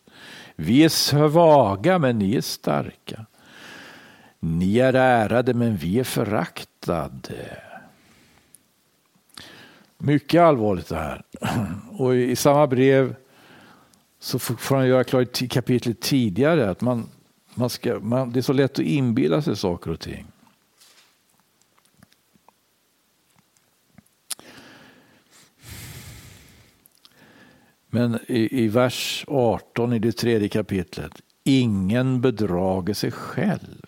Vi 0.55 0.83
är 0.83 0.89
svaga, 0.89 1.99
men 1.99 2.19
ni 2.19 2.35
är 2.35 2.41
starka. 2.41 3.25
Ni 4.39 4.79
är 4.79 4.93
ärade, 4.93 5.53
men 5.53 5.77
vi 5.77 5.99
är 5.99 6.03
föraktade. 6.03 7.68
Mycket 10.01 10.41
allvarligt 10.41 10.87
det 10.87 10.95
här. 10.95 11.21
Och 11.97 12.15
i 12.15 12.35
samma 12.35 12.67
brev 12.67 13.15
så 14.19 14.39
får 14.39 14.75
han 14.75 14.87
göra 14.87 15.03
klart 15.03 15.41
i 15.41 15.47
kapitlet 15.47 15.99
tidigare 16.01 16.69
att 16.69 16.81
man, 16.81 17.09
man 17.55 17.69
ska, 17.69 17.99
man, 17.99 18.31
det 18.31 18.39
är 18.39 18.41
så 18.41 18.53
lätt 18.53 18.71
att 18.71 18.85
inbilla 18.85 19.41
sig 19.41 19.55
saker 19.55 19.91
och 19.91 19.99
ting. 19.99 20.25
Men 27.87 28.19
i, 28.27 28.63
i 28.63 28.67
vers 28.67 29.25
18 29.27 29.93
i 29.93 29.99
det 29.99 30.11
tredje 30.11 30.49
kapitlet. 30.49 31.21
Ingen 31.43 32.21
bedrager 32.21 32.93
sig 32.93 33.11
själv. 33.11 33.85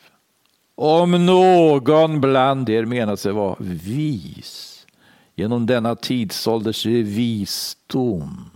Om 0.75 1.25
någon 1.25 2.21
bland 2.21 2.69
er 2.69 2.85
menar 2.85 3.15
sig 3.15 3.31
vara 3.31 3.55
vis 3.59 4.70
genom 5.35 5.65
denna 5.65 5.95
tidsålders 5.95 6.85
visdom 6.85 8.49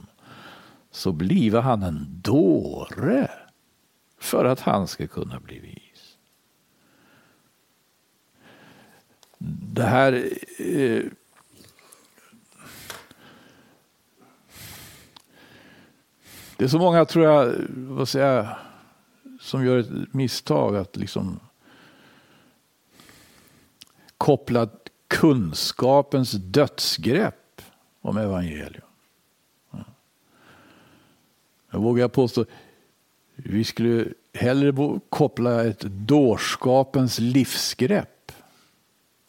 så 0.92 1.12
bliver 1.12 1.62
han 1.62 1.84
en 1.84 2.22
dåre 2.22 3.32
för 4.18 4.46
att 4.46 4.60
han 4.60 4.88
ska 4.88 5.08
kunna 5.08 5.40
bli 5.40 5.60
vis. 5.60 6.18
Det 9.74 9.84
här 9.84 10.30
eh, 10.60 11.04
Det 16.58 16.64
är 16.64 16.68
så 16.70 16.80
många, 16.80 17.06
tror 17.06 17.26
jag, 17.26 17.56
vad 17.70 18.08
säger 18.08 18.58
som 19.40 19.66
gör 19.66 19.78
ett 19.78 20.14
misstag 20.14 20.76
att 20.76 20.96
liksom 20.96 21.40
koppla 24.18 24.70
kunskapens 25.08 26.32
dödsgrepp 26.32 27.62
om 28.02 28.18
evangelium. 28.18 28.82
Jag 31.72 31.80
vågar 31.80 32.08
påstå 32.08 32.46
vi 33.36 33.63
skulle 33.63 34.08
hellre 34.34 35.00
koppla 35.10 35.65
ett 35.65 35.80
dårskapens 35.82 37.20
livsgrepp 37.20 38.32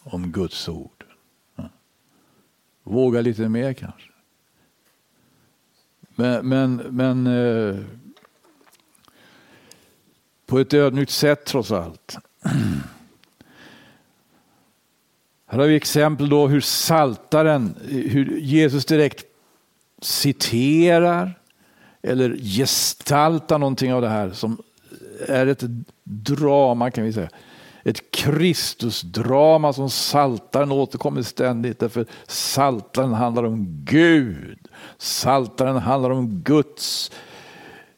om 0.03 0.33
Guds 0.33 0.69
ord. 0.69 1.05
Våga 2.83 3.21
lite 3.21 3.49
mer 3.49 3.73
kanske. 3.73 4.11
Men, 6.15 6.49
men, 6.49 6.77
men 6.77 7.27
eh, 7.27 7.77
på 10.47 10.59
ett 10.59 10.75
ödmjukt 10.75 11.13
sätt 11.13 11.45
trots 11.45 11.71
allt. 11.71 12.17
Här 15.47 15.59
har 15.59 15.67
vi 15.67 15.77
exempel 15.77 16.29
då 16.29 16.47
hur 16.49 16.61
saltaren, 16.61 17.75
hur 17.89 18.39
Jesus 18.39 18.85
direkt 18.85 19.25
citerar 20.03 21.39
eller 22.03 22.37
gestaltar 22.37 23.59
någonting 23.59 23.95
av 23.95 24.03
det 24.03 24.09
här 24.09 24.31
som 24.31 24.59
är 25.29 25.47
ett 25.47 25.63
drama 26.05 26.91
kan 26.91 27.05
vi 27.05 27.13
säga. 27.13 27.29
Ett 27.85 28.11
Kristusdrama 28.11 29.73
som 29.73 29.91
saltaren 29.91 30.73
återkommer 30.73 31.23
ständigt 31.23 31.79
därför 31.79 32.07
saltaren 32.27 33.13
handlar 33.13 33.45
om 33.45 33.67
Gud. 33.85 34.59
Saltaren 34.99 35.77
handlar 35.77 36.11
om 36.11 36.41
Guds 36.41 37.11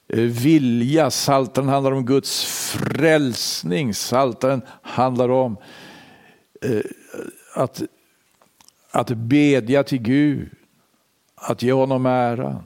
eh, 0.08 0.20
vilja, 0.20 1.10
Saltaren 1.10 1.68
handlar 1.68 1.92
om 1.92 2.06
Guds 2.06 2.44
frälsning, 2.44 3.94
Saltaren 3.94 4.62
handlar 4.82 5.28
om 5.28 5.56
eh, 6.62 6.80
att, 7.58 7.82
att 8.90 9.08
bedja 9.10 9.82
till 9.82 9.98
Gud, 9.98 10.50
att 11.34 11.62
ge 11.62 11.72
honom 11.72 12.06
äran. 12.06 12.62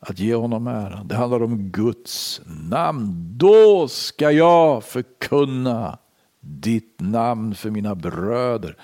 Att 0.00 0.18
ge 0.18 0.34
honom 0.34 0.66
äran. 0.66 1.08
Det 1.08 1.14
handlar 1.14 1.42
om 1.42 1.70
Guds 1.70 2.40
namn. 2.46 3.34
Då 3.36 3.88
ska 3.88 4.30
jag 4.30 4.84
förkunna 4.84 5.98
ditt 6.40 7.00
namn 7.00 7.54
för 7.54 7.70
mina 7.70 7.94
bröder. 7.94 8.76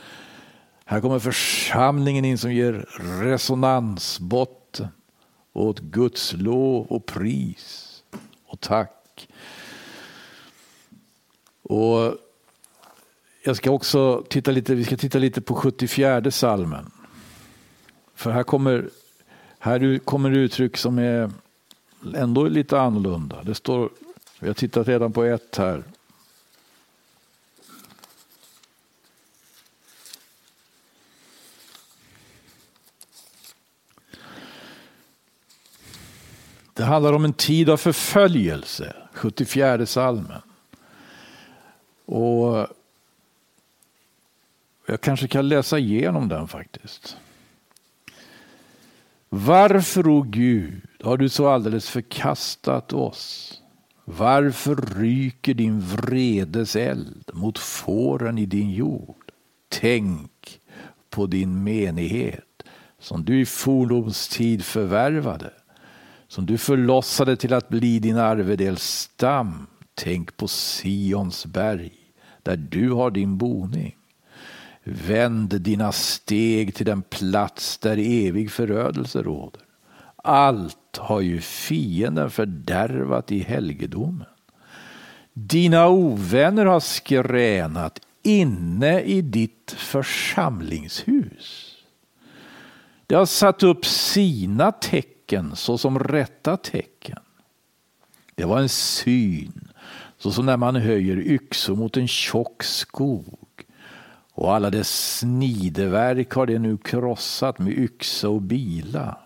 Här 0.85 1.01
kommer 1.01 1.19
församlingen 1.19 2.25
in 2.25 2.39
som 2.39 2.53
ger 2.53 2.87
resonansbotten 3.23 4.89
åt 5.53 5.81
Guds 5.81 6.33
lov 6.33 6.87
och 6.87 7.07
pris 7.07 8.03
och 8.47 8.61
tack. 8.61 9.29
Och 11.63 12.15
jag 13.47 13.57
ska 13.57 13.71
också 13.71 14.25
titta 14.29 14.51
lite, 14.51 14.75
vi 14.75 14.85
ska 14.85 14.97
titta 14.97 15.19
lite 15.19 15.41
på 15.41 15.55
74 15.55 16.31
salmen. 16.31 16.91
För 18.15 18.31
här 18.31 18.43
kommer, 18.43 18.91
här 19.59 19.99
kommer 19.99 20.31
uttryck 20.31 20.77
som 20.77 20.99
är 20.99 21.31
ändå 22.15 22.45
lite 22.49 22.81
annorlunda. 22.81 23.43
Det 23.43 23.55
står, 23.55 23.91
vi 24.41 24.47
har 24.47 24.55
tittat 24.55 24.89
redan 24.89 25.13
på 25.13 25.25
ett 25.25 25.57
här. 25.57 25.85
Det 36.73 36.85
handlar 36.85 37.13
om 37.13 37.25
en 37.25 37.33
tid 37.33 37.71
av 37.71 37.77
förföljelse, 37.77 38.97
74 39.13 39.87
salmen. 39.87 40.43
Och 42.05 42.67
jag 44.87 45.01
kanske 45.01 45.29
kan 45.29 45.49
läsa 45.49 45.79
igenom 45.79 46.29
den 46.29 46.49
faktiskt. 46.49 47.17
Varför, 49.29 50.09
o 50.09 50.19
oh 50.19 50.27
Gud, 50.27 50.83
har 51.03 51.17
du 51.17 51.29
så 51.29 51.49
alldeles 51.49 51.91
förkastat 51.91 52.93
oss? 52.93 53.53
Varför 54.05 55.01
ryker 55.01 55.55
din 55.55 55.81
vredes 55.81 56.77
eld 56.77 57.31
mot 57.33 57.59
fåren 57.59 58.39
i 58.39 58.47
din 58.47 58.71
jord? 58.71 59.33
Tänk 59.69 60.61
på 61.11 61.27
din 61.27 61.65
menighet 61.65 62.63
som 62.99 63.25
du 63.25 63.41
i 63.41 63.47
fordonstid 63.47 64.65
förvärvade 64.65 65.51
som 66.35 66.47
du 66.47 66.59
förlossade 66.59 67.37
till 67.37 67.53
att 67.53 67.69
bli 67.69 67.99
din 67.99 68.19
arvedels 68.19 68.83
stam. 68.83 69.67
Tänk 69.95 70.37
på 70.37 70.49
Sions 70.49 71.47
berg, 71.47 71.93
där 72.43 72.57
du 72.57 72.91
har 72.91 73.11
din 73.11 73.39
boning. 73.39 73.97
Vänd 74.85 75.61
dina 75.61 75.93
steg 75.93 76.75
till 76.75 76.87
den 76.87 77.03
plats 77.03 77.79
där 77.79 77.97
evig 77.99 78.51
förödelse 78.51 79.23
råder. 79.23 79.63
Allt 80.17 80.97
har 80.97 81.21
ju 81.21 81.41
fienden 81.41 82.31
fördärvat 82.31 83.33
i 83.33 83.39
helgedomen. 83.39 84.27
Dina 85.33 85.89
ovänner 85.89 86.67
har 86.67 86.81
skränat 86.81 88.01
inne 88.23 89.01
i 89.01 89.23
ditt 89.23 89.75
församlingshus. 89.79 91.77
De 93.07 93.15
har 93.15 93.27
satt 93.27 93.63
upp 93.63 93.87
sina 93.87 94.73
tecken 94.73 95.57
såsom 95.57 95.99
rätta 95.99 96.57
tecken. 96.57 97.19
Det 98.35 98.45
var 98.45 98.61
en 98.61 98.69
syn, 98.69 99.69
såsom 100.19 100.47
när 100.47 100.57
man 100.57 100.77
höjer 100.77 101.17
yxor 101.17 101.77
mot 101.77 101.97
en 101.97 102.09
tjock 102.09 102.63
skog. 102.63 103.44
Och 104.35 104.55
alla 104.55 104.71
dess 104.71 105.19
snideverk 105.19 106.33
har 106.33 106.47
det 106.47 106.59
nu 106.59 106.77
krossat 106.77 107.59
med 107.59 107.79
yxa 107.79 108.29
och 108.29 108.43
bila. 108.43 109.17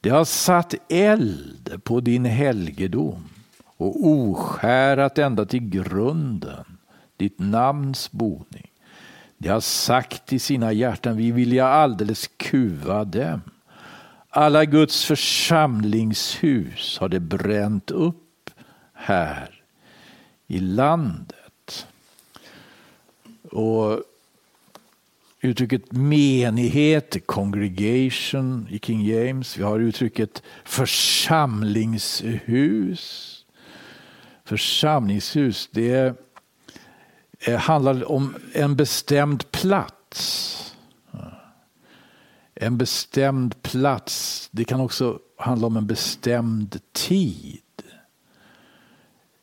Det 0.00 0.10
har 0.10 0.24
satt 0.24 0.74
eld 0.88 1.80
på 1.84 2.00
din 2.00 2.24
helgedom 2.24 3.28
och 3.76 4.06
oskärat 4.06 5.18
ända 5.18 5.44
till 5.44 5.68
grunden, 5.68 6.64
ditt 7.16 7.38
namns 7.38 8.12
boning. 8.12 8.70
De 9.38 9.48
har 9.48 9.60
sagt 9.60 10.32
i 10.32 10.38
sina 10.38 10.72
hjärtan, 10.72 11.16
vi 11.16 11.32
vilja 11.32 11.66
alldeles 11.66 12.30
kuva 12.36 13.04
dem. 13.04 13.40
Alla 14.30 14.64
Guds 14.64 15.04
församlingshus 15.04 16.98
har 16.98 17.08
det 17.08 17.20
bränt 17.20 17.90
upp 17.90 18.50
här 18.94 19.62
i 20.46 20.58
landet. 20.60 21.37
Och 23.52 24.02
uttrycket 25.40 25.92
menighet, 25.92 27.26
congregation 27.26 28.68
i 28.70 28.78
King 28.78 29.06
James. 29.06 29.56
Vi 29.56 29.62
har 29.62 29.80
uttrycket 29.80 30.42
församlingshus. 30.64 33.34
Församlingshus, 34.44 35.68
det 35.72 36.14
eh, 37.40 37.56
handlar 37.56 38.10
om 38.10 38.34
en 38.52 38.76
bestämd 38.76 39.50
plats 39.50 40.54
en 42.60 42.78
bestämd 42.78 43.62
plats. 43.62 44.48
Det 44.52 44.64
kan 44.64 44.80
också 44.80 45.18
handla 45.36 45.66
om 45.66 45.76
en 45.76 45.86
bestämd 45.86 46.80
tid. 46.92 47.62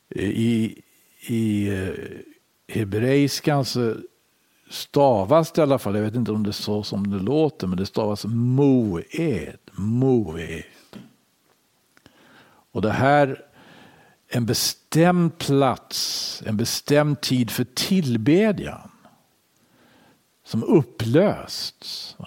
Eh, 0.09 0.29
I, 0.29 0.81
i 1.27 1.67
eh, 1.67 1.89
Hebreiskans 2.67 3.75
eh, 3.75 3.95
stavas 4.69 5.51
det 5.51 5.59
i 5.59 5.63
alla 5.63 5.79
fall, 5.79 5.95
jag 5.95 6.03
vet 6.03 6.15
inte 6.15 6.31
om 6.31 6.43
det 6.43 6.49
är 6.49 6.51
så 6.51 6.83
som 6.83 7.09
det 7.09 7.19
låter, 7.19 7.67
men 7.67 7.77
det 7.77 7.85
stavas 7.85 8.25
moed. 8.25 9.57
moed. 9.71 10.63
Och 12.71 12.81
det 12.81 12.91
här 12.91 13.45
en 14.27 14.45
bestämd 14.45 15.37
plats, 15.37 16.43
en 16.45 16.57
bestämd 16.57 17.21
tid 17.21 17.51
för 17.51 17.63
tillbedjan 17.63 18.91
som 20.43 20.63
upplösts. 20.63 22.17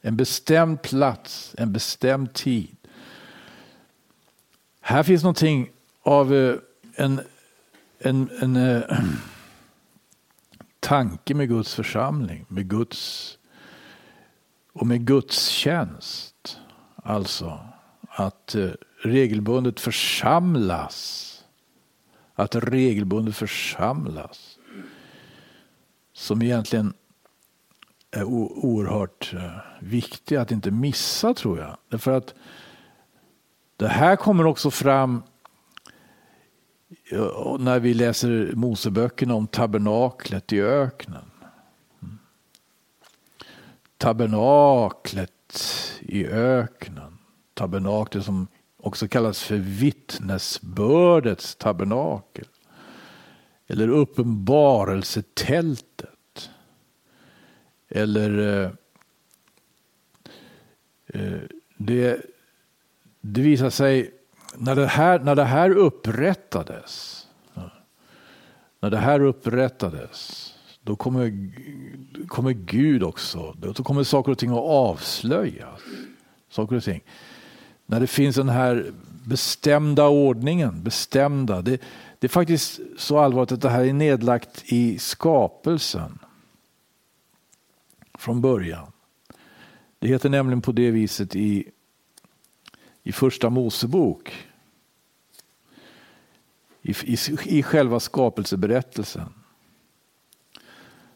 En 0.00 0.16
bestämd 0.16 0.82
plats, 0.82 1.54
en 1.58 1.72
bestämd 1.72 2.32
tid. 2.32 2.76
Här 4.80 5.02
finns 5.02 5.22
någonting 5.22 5.70
av 6.02 6.34
eh, 6.34 6.56
en, 6.94 7.20
en, 7.98 8.30
en, 8.40 8.56
en 8.56 8.56
eh, 8.56 8.82
tanke 10.82 11.34
med 11.34 11.48
Guds 11.48 11.74
församling, 11.74 12.46
med 12.48 12.68
Guds 12.68 13.38
och 14.72 14.86
med 14.86 15.06
Guds 15.06 15.48
tjänst. 15.48 16.58
Alltså 16.96 17.60
att 18.08 18.54
eh, 18.54 18.70
regelbundet 19.02 19.80
församlas. 19.80 21.28
Att 22.34 22.54
regelbundet 22.54 23.36
församlas. 23.36 24.58
Som 26.12 26.42
egentligen 26.42 26.94
är 28.10 28.24
oerhört 28.24 29.32
eh, 29.34 29.50
viktig 29.80 30.36
att 30.36 30.50
inte 30.50 30.70
missa 30.70 31.34
tror 31.34 31.58
jag. 31.58 31.76
Därför 31.88 32.12
att 32.12 32.34
det 33.76 33.88
här 33.88 34.16
kommer 34.16 34.46
också 34.46 34.70
fram 34.70 35.22
när 37.58 37.80
vi 37.80 37.94
läser 37.94 38.52
Moseböckerna 38.54 39.34
om 39.34 39.46
tabernaklet 39.46 40.52
i 40.52 40.62
öknen. 40.62 41.30
Mm. 42.02 42.18
Tabernaklet 43.96 45.62
i 46.00 46.26
öknen. 46.26 47.18
Tabernaklet 47.54 48.24
som 48.24 48.46
också 48.76 49.08
kallas 49.08 49.42
för 49.42 49.56
vittnesbördets 49.56 51.56
tabernakel. 51.56 52.46
Eller 53.66 53.88
uppenbarelsetältet. 53.88 56.50
Eller 57.88 58.38
eh, 58.38 58.70
eh 61.06 61.40
det, 61.76 62.20
det 63.20 63.40
visar 63.40 63.70
sig 63.70 64.14
när 64.56 64.76
det 64.76 64.86
här, 64.86 65.18
när 65.18 65.34
det 65.34 65.44
här 65.44 65.70
upprättades. 65.70 67.26
När 68.80 68.90
det 68.90 68.98
här 68.98 69.20
upprättades. 69.20 70.48
Då 70.82 70.96
kommer, 70.96 71.52
kommer 72.26 72.52
Gud 72.52 73.02
också. 73.02 73.56
Då 73.58 73.74
kommer 73.74 74.04
saker 74.04 74.32
och 74.32 74.38
ting 74.38 74.50
att 74.50 74.58
avslöjas. 74.58 75.80
Saker 76.50 76.76
och 76.76 76.84
ting. 76.84 77.00
När 77.86 78.00
det 78.00 78.06
finns 78.06 78.36
den 78.36 78.48
här 78.48 78.92
bestämda 79.24 80.08
ordningen. 80.08 80.82
Bestämda. 80.82 81.62
Det, 81.62 81.80
det 82.18 82.26
är 82.26 82.28
faktiskt 82.28 82.80
så 82.98 83.18
allvarligt 83.18 83.52
att 83.52 83.60
det 83.60 83.68
här 83.68 83.84
är 83.84 83.92
nedlagt 83.92 84.62
i 84.64 84.98
skapelsen 84.98 86.18
från 88.18 88.40
början. 88.40 88.92
Det 89.98 90.08
heter 90.08 90.28
nämligen 90.28 90.62
på 90.62 90.72
det 90.72 90.90
viset 90.90 91.36
i, 91.36 91.68
i 93.02 93.12
första 93.12 93.50
Mosebok. 93.50 94.32
I, 96.82 96.90
i, 96.90 97.16
I 97.44 97.62
själva 97.62 98.00
skapelseberättelsen. 98.00 99.28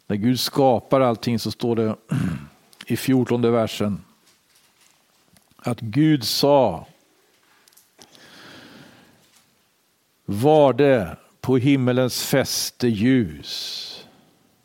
När 0.06 0.16
Gud 0.16 0.40
skapar 0.40 1.00
allting 1.00 1.38
så 1.38 1.50
står 1.50 1.76
det 1.76 1.96
i 2.86 2.96
fjortonde 2.96 3.50
versen 3.50 4.04
att 5.56 5.80
Gud 5.80 6.24
sa 6.24 6.86
var 10.24 10.72
det 10.72 11.16
på 11.40 11.56
himmelens 11.56 12.22
fäste 12.22 12.88
ljus 12.88 13.82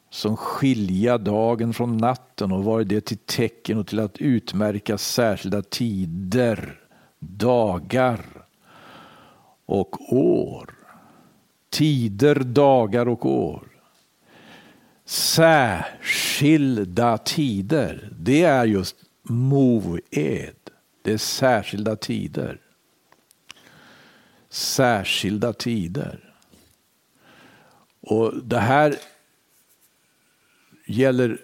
som 0.09 0.37
skilja 0.37 1.17
dagen 1.17 1.73
från 1.73 1.97
natten 1.97 2.51
och 2.51 2.63
var 2.63 2.83
det 2.83 3.01
till 3.01 3.17
tecken 3.17 3.77
och 3.77 3.87
till 3.87 3.99
att 3.99 4.17
utmärka 4.17 4.97
särskilda 4.97 5.61
tider, 5.61 6.80
dagar 7.21 8.25
och 9.65 10.13
år. 10.13 10.75
Tider, 11.69 12.35
dagar 12.35 13.07
och 13.07 13.25
år. 13.25 13.67
Särskilda 15.05 15.97
tider, 17.17 18.09
det 18.19 18.43
är 18.43 18.65
just 18.65 18.95
moed. 19.21 20.55
Det 21.01 21.13
är 21.13 21.17
särskilda 21.17 21.95
tider. 21.95 22.59
Särskilda 24.49 25.53
tider. 25.53 26.33
Och 28.01 28.43
det 28.43 28.59
här 28.59 28.95
gäller 30.85 31.37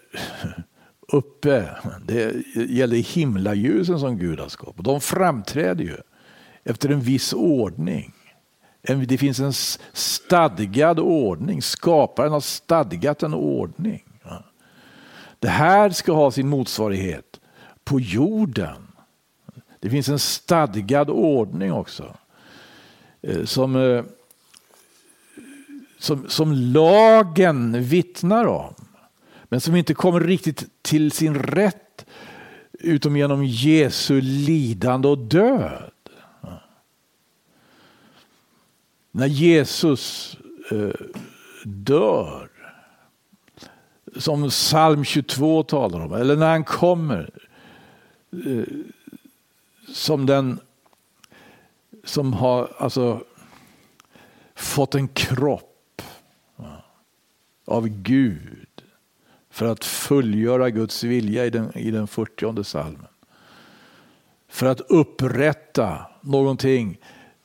uppe, 1.12 1.70
det 2.06 2.44
gäller 2.56 2.98
himlaljusen 2.98 4.00
som 4.00 4.18
Gud 4.18 4.40
har 4.40 4.50
skapat. 4.50 4.86
De 4.86 5.02
framträder 5.02 5.84
ju 5.84 5.98
efter 6.64 6.90
en 6.90 7.02
viss 7.02 7.34
ordning. 7.34 8.14
Det 8.82 9.18
finns 9.18 9.40
en 9.40 9.54
stadgad 9.94 11.00
ordning. 11.00 11.62
Skaparen 11.62 12.32
har 12.32 12.40
stadgat 12.40 13.24
en 13.24 13.34
ordning. 13.34 14.04
Det 15.40 15.50
här 15.50 15.90
ska 15.90 16.14
ha 16.14 16.32
sin 16.32 16.48
motsvarighet 16.48 17.40
på 17.84 18.00
jorden. 18.00 18.88
Det 19.80 19.90
finns 19.90 20.10
en 20.10 20.20
stadgad 20.20 21.10
ordning 21.10 21.74
också. 21.74 22.16
Eh, 23.22 23.46
som, 23.46 23.76
eh, 23.76 24.04
som, 26.00 26.30
som 26.30 26.54
lagen 26.54 27.84
vittnar 27.84 28.46
om. 28.46 28.74
Men 29.50 29.62
som 29.62 29.76
inte 29.76 29.94
kommer 29.94 30.20
riktigt 30.20 30.66
till 30.82 31.12
sin 31.12 31.36
rätt 31.36 32.06
utom 32.80 33.18
genom 33.18 33.46
Jesu 33.46 34.22
lidande 34.22 35.08
och 35.08 35.18
död. 35.18 35.92
När 39.12 39.28
Jesus 39.28 40.38
eh, 40.72 41.08
dör, 41.64 42.50
som 44.18 44.50
psalm 44.50 45.04
22 45.04 45.64
talar 45.64 46.00
om, 46.00 46.14
eller 46.14 46.36
när 46.36 46.50
han 46.50 46.64
kommer 46.64 47.30
eh, 48.32 48.64
som 49.94 50.26
den 50.26 50.60
som 52.04 52.34
har 52.34 52.72
alltså, 52.78 53.24
fått 54.56 54.96
en 54.96 55.08
kropp 55.08 56.02
av 57.66 57.88
Gud 57.88 58.67
för 59.58 59.66
att 59.66 59.86
fullgöra 59.86 60.70
Guds 60.70 61.04
vilja 61.04 61.46
i 61.46 61.50
den, 61.50 61.78
i 61.78 61.92
den 61.92 62.08
40 62.08 62.64
salmen. 62.64 63.08
För 64.50 64.66
att 64.66 64.82
upprätta 64.82 66.06
någonting 66.22 66.98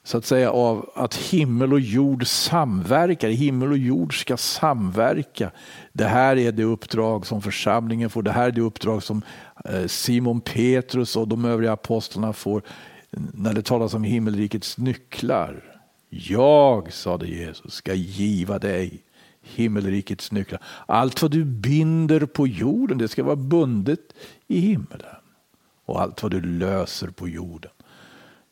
så 0.05 0.19
att 0.19 0.25
säga 0.25 0.51
av 0.51 0.91
att 0.95 1.15
himmel 1.15 1.73
och 1.73 1.81
jord 1.81 2.27
samverkar. 2.27 3.29
Himmel 3.29 3.71
och 3.71 3.79
jord 3.79 4.21
ska 4.21 4.37
samverka. 4.37 5.51
Det 5.93 6.05
här 6.05 6.39
är 6.39 6.53
det 6.53 6.65
uppdrag 6.65 7.27
som 7.27 7.43
församlingen 7.43 8.11
får. 8.11 8.23
Det 8.23 8.33
här 8.33 8.47
är 8.47 8.51
det 8.51 8.61
uppdrag 8.61 9.03
som 9.03 9.23
eh, 9.65 9.87
Simon 9.87 10.41
Petrus 10.41 11.17
och 11.17 11.29
de 11.29 11.45
övriga 11.45 11.73
apostlarna 11.73 12.33
får 12.33 12.63
när 13.11 13.55
det 13.55 13.63
talas 13.63 13.95
om 13.95 14.05
himmelrikets 14.05 14.79
nycklar. 14.79 15.81
Jag, 16.11 16.93
sade 16.93 17.27
Jesus, 17.27 17.73
ska 17.73 17.95
giva 17.95 18.59
dig 18.59 19.03
himmelrikets 19.43 20.32
nycklar. 20.32 20.62
Allt 20.86 21.22
vad 21.22 21.30
du 21.30 21.45
binder 21.45 22.26
på 22.26 22.47
jorden, 22.47 22.99
det 22.99 23.09
ska 23.09 23.22
vara 23.22 23.36
bundet 23.36 24.14
i 24.47 24.61
himmelen. 24.61 25.16
Och 25.84 26.01
allt 26.01 26.22
vad 26.22 26.32
du 26.32 26.40
löser 26.40 27.09
på 27.09 27.28
jorden, 27.28 27.70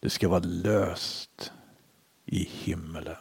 det 0.01 0.11
ska 0.11 0.29
vara 0.29 0.41
löst 0.45 1.53
i 2.27 2.49
himmelen. 2.53 3.17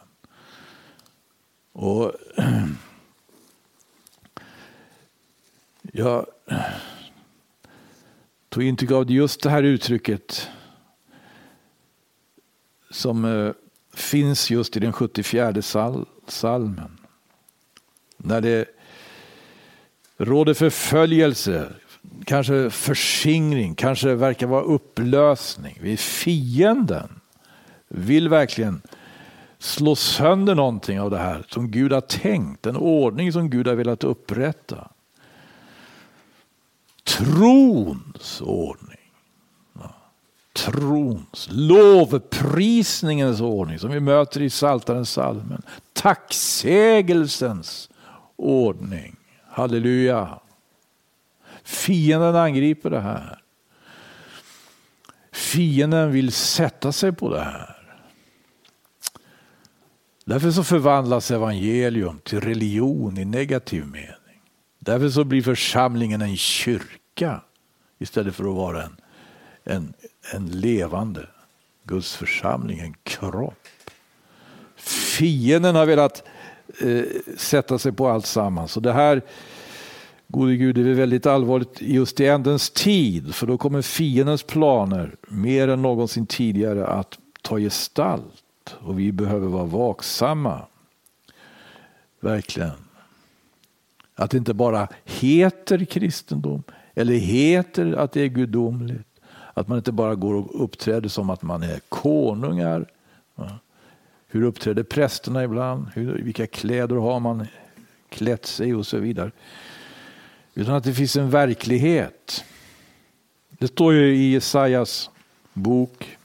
Och 1.72 2.12
jag 5.82 6.26
tog 8.48 8.62
intryck 8.62 8.90
av 8.90 9.10
just 9.10 9.42
det 9.42 9.50
här 9.50 9.62
uttrycket 9.62 10.48
som 12.90 13.24
eh, 13.24 13.52
finns 13.94 14.50
just 14.50 14.76
i 14.76 14.80
den 14.80 14.92
74 14.92 15.62
salmen. 16.26 16.99
När 18.22 18.40
det 18.40 18.64
råder 20.18 20.54
förföljelse, 20.54 21.68
kanske 22.24 22.70
förskingring, 22.70 23.74
kanske 23.74 24.14
verkar 24.14 24.46
vara 24.46 24.62
upplösning. 24.62 25.78
Vi 25.80 25.96
fienden 25.96 27.20
vill 27.88 28.28
verkligen 28.28 28.82
slå 29.58 29.96
sönder 29.96 30.54
någonting 30.54 31.00
av 31.00 31.10
det 31.10 31.18
här 31.18 31.44
som 31.48 31.70
Gud 31.70 31.92
har 31.92 32.00
tänkt, 32.00 32.66
en 32.66 32.76
ordning 32.76 33.32
som 33.32 33.50
Gud 33.50 33.66
har 33.66 33.74
velat 33.74 34.04
upprätta. 34.04 34.90
Trons 37.04 38.40
ordning. 38.40 38.96
Trons, 40.52 41.48
lovprisningens 41.50 43.40
ordning 43.40 43.78
som 43.78 43.90
vi 43.90 44.00
möter 44.00 44.42
i 44.42 44.50
Saltarens 44.50 45.10
salmen. 45.10 45.62
Tacksägelsens 45.92 47.89
ordning. 48.40 49.16
Halleluja. 49.48 50.38
Fienden 51.64 52.36
angriper 52.36 52.90
det 52.90 53.00
här. 53.00 53.42
Fienden 55.32 56.12
vill 56.12 56.32
sätta 56.32 56.92
sig 56.92 57.12
på 57.12 57.34
det 57.34 57.40
här. 57.40 57.76
Därför 60.24 60.50
så 60.50 60.64
förvandlas 60.64 61.30
evangelium 61.30 62.18
till 62.24 62.40
religion 62.40 63.18
i 63.18 63.24
negativ 63.24 63.86
mening. 63.86 64.40
Därför 64.78 65.08
så 65.08 65.24
blir 65.24 65.42
församlingen 65.42 66.22
en 66.22 66.36
kyrka 66.36 67.40
istället 67.98 68.34
för 68.34 68.44
att 68.44 68.56
vara 68.56 68.82
en, 68.82 68.96
en, 69.64 69.94
en 70.34 70.46
levande 70.46 71.26
Guds 71.84 72.16
församling, 72.16 72.78
en 72.78 72.94
kropp. 73.02 73.68
Fienden 74.76 75.74
har 75.74 75.86
velat 75.86 76.24
eh, 76.82 77.04
sätta 77.36 77.78
sig 77.78 77.92
på 77.92 78.08
allt 78.08 78.26
sammans. 78.26 78.76
Och 78.76 78.82
det 78.82 78.92
här, 78.92 79.22
gode 80.28 80.56
Gud, 80.56 80.74
det 80.74 80.90
är 80.90 80.94
väldigt 80.94 81.26
allvarligt 81.26 81.80
just 81.80 82.20
i 82.20 82.26
ändens 82.26 82.70
tid. 82.70 83.34
För 83.34 83.46
då 83.46 83.58
kommer 83.58 83.82
fiendens 83.82 84.42
planer 84.42 85.16
mer 85.28 85.68
än 85.68 85.82
någonsin 85.82 86.26
tidigare 86.26 86.86
att 86.86 87.18
ta 87.42 87.58
gestalt. 87.58 88.76
Och 88.80 88.98
vi 88.98 89.12
behöver 89.12 89.48
vara 89.48 89.64
vaksamma. 89.64 90.62
Verkligen. 92.20 92.70
Att 94.14 94.30
det 94.30 94.36
inte 94.36 94.54
bara 94.54 94.88
heter 95.04 95.84
kristendom 95.84 96.62
eller 96.94 97.14
heter 97.14 97.92
att 97.92 98.12
det 98.12 98.20
är 98.20 98.26
gudomligt. 98.26 99.06
Att 99.54 99.68
man 99.68 99.78
inte 99.78 99.92
bara 99.92 100.14
går 100.14 100.34
och 100.34 100.64
uppträder 100.64 101.08
som 101.08 101.30
att 101.30 101.42
man 101.42 101.62
är 101.62 101.80
konungar. 101.88 102.86
Hur 104.32 104.42
uppträder 104.42 104.82
prästerna 104.82 105.44
ibland? 105.44 105.86
Hur, 105.94 106.22
vilka 106.22 106.46
kläder 106.46 106.96
har 106.96 107.20
man 107.20 107.46
klätt 108.08 108.46
sig 108.46 108.74
och 108.74 108.86
så 108.86 108.98
vidare. 108.98 109.30
Utan 110.54 110.74
att 110.74 110.84
det 110.84 110.94
finns 110.94 111.16
en 111.16 111.30
verklighet. 111.30 112.44
Det 113.48 113.68
står 113.68 113.92
ju 113.94 114.16
i 114.16 114.32
Jesajas 114.32 115.10
bok 115.52 116.18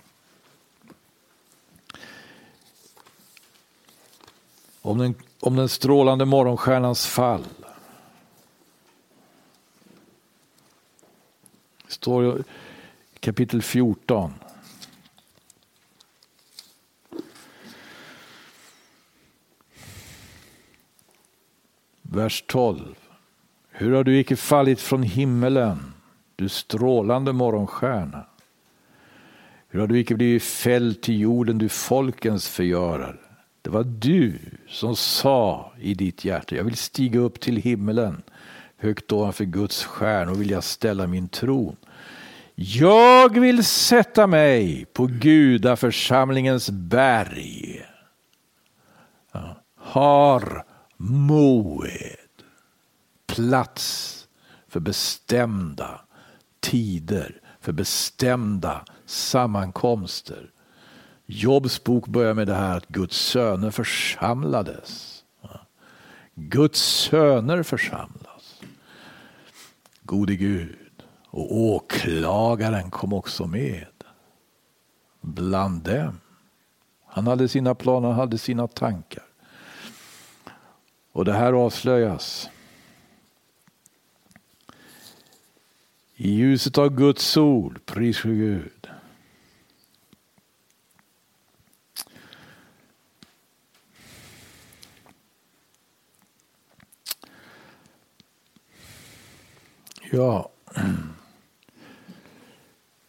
om 4.82 4.98
den, 4.98 5.16
om 5.40 5.56
den 5.56 5.70
strålande 5.70 6.26
morgonstjärnans 6.26 7.06
fall. 7.06 7.44
Det 11.86 11.94
står 11.94 12.40
i 12.40 12.44
kapitel 13.20 13.62
14. 13.62 14.34
Vers 22.10 22.44
12. 22.48 22.96
Hur 23.72 23.92
har 23.92 24.04
du 24.04 24.20
icke 24.20 24.36
fallit 24.36 24.82
från 24.82 25.04
himmelen, 25.04 25.94
du 26.36 26.50
strålande 26.50 27.34
morgonstjärna. 27.34 28.26
Hur 29.70 29.80
har 29.80 29.88
du 29.88 30.00
icke 30.00 30.16
blivit 30.16 30.44
fälld 30.44 31.02
till 31.02 31.20
jorden, 31.20 31.58
du 31.58 31.70
folkens 31.70 32.50
förgörare? 32.50 33.18
Det 33.62 33.70
var 33.70 33.84
du 33.84 34.40
som 34.68 34.96
sa 34.96 35.74
i 35.80 35.94
ditt 35.94 36.26
hjärta, 36.26 36.56
jag 36.56 36.64
vill 36.64 36.78
stiga 36.78 37.20
upp 37.20 37.40
till 37.40 37.58
himmelen, 37.58 38.22
högt 38.78 39.12
ovanför 39.12 39.46
Guds 39.46 39.84
stjärnor 39.84 40.36
vill 40.36 40.50
jag 40.50 40.64
ställa 40.64 41.08
min 41.08 41.28
tron. 41.28 41.76
Jag 42.56 43.40
vill 43.40 43.64
sätta 43.64 44.28
mig 44.28 44.86
på 44.86 45.06
gudaförsamlingens 45.06 46.70
berg. 46.70 47.86
Har 49.78 50.66
Moed. 50.98 52.18
Plats 53.28 54.28
för 54.68 54.80
bestämda 54.80 56.02
tider, 56.60 57.42
för 57.60 57.72
bestämda 57.72 58.86
sammankomster. 59.06 60.52
Jobs 61.26 61.84
bok 61.84 62.08
börjar 62.08 62.34
med 62.34 62.48
det 62.48 62.56
här 62.56 62.78
att 62.78 62.88
Guds 62.88 63.18
söner 63.18 63.72
församlades. 63.72 65.24
Guds 66.36 66.80
söner 66.80 67.64
församlas. 67.64 68.62
Gode 70.02 70.36
Gud. 70.36 71.04
Och 71.26 71.58
åklagaren 71.58 72.92
kom 72.92 73.14
också 73.14 73.48
med. 73.48 73.86
Bland 75.22 75.84
dem. 75.84 76.20
Han 77.08 77.28
hade 77.28 77.48
sina 77.48 77.76
planer, 77.76 78.08
han 78.08 78.18
hade 78.18 78.38
sina 78.38 78.68
tankar. 78.68 79.25
Och 81.16 81.26
det 81.26 81.34
här 81.34 81.54
avslöjas. 81.54 82.50
I 86.16 86.32
ljuset 86.32 86.78
av 86.78 86.90
Guds 86.90 87.38
ord, 87.38 87.86
pris 87.86 88.18
för 88.18 88.30
Gud. 88.30 88.88
Ja, 100.12 100.50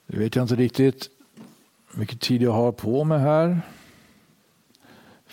det 0.06 0.18
vet 0.18 0.36
jag 0.36 0.44
inte 0.44 0.56
riktigt 0.56 1.10
hur 1.92 2.00
mycket 2.00 2.20
tid 2.20 2.42
jag 2.42 2.52
har 2.52 2.72
på 2.72 3.04
mig 3.04 3.18
här. 3.18 3.60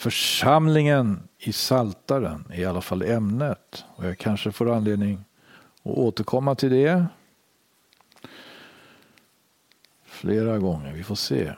Församlingen 0.03 1.27
i 1.39 1.53
Saltaren 1.53 2.45
är 2.49 2.59
i 2.59 2.65
alla 2.65 2.81
fall 2.81 3.01
ämnet 3.01 3.85
och 3.95 4.05
jag 4.05 4.17
kanske 4.17 4.51
får 4.51 4.75
anledning 4.75 5.25
att 5.83 5.91
återkomma 5.91 6.55
till 6.55 6.69
det 6.69 7.05
flera 10.05 10.59
gånger. 10.59 10.93
Vi 10.93 11.03
får 11.03 11.15
se. 11.15 11.53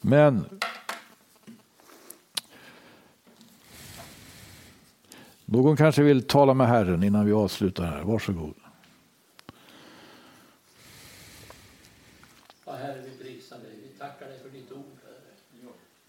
Men 0.00 0.60
någon 5.54 5.76
kanske 5.76 6.02
vill 6.02 6.22
tala 6.22 6.54
med 6.54 6.66
Herren 6.66 7.02
innan 7.02 7.26
vi 7.26 7.32
avslutar 7.32 7.84
här. 7.84 8.02
Varsågod. 8.02 8.54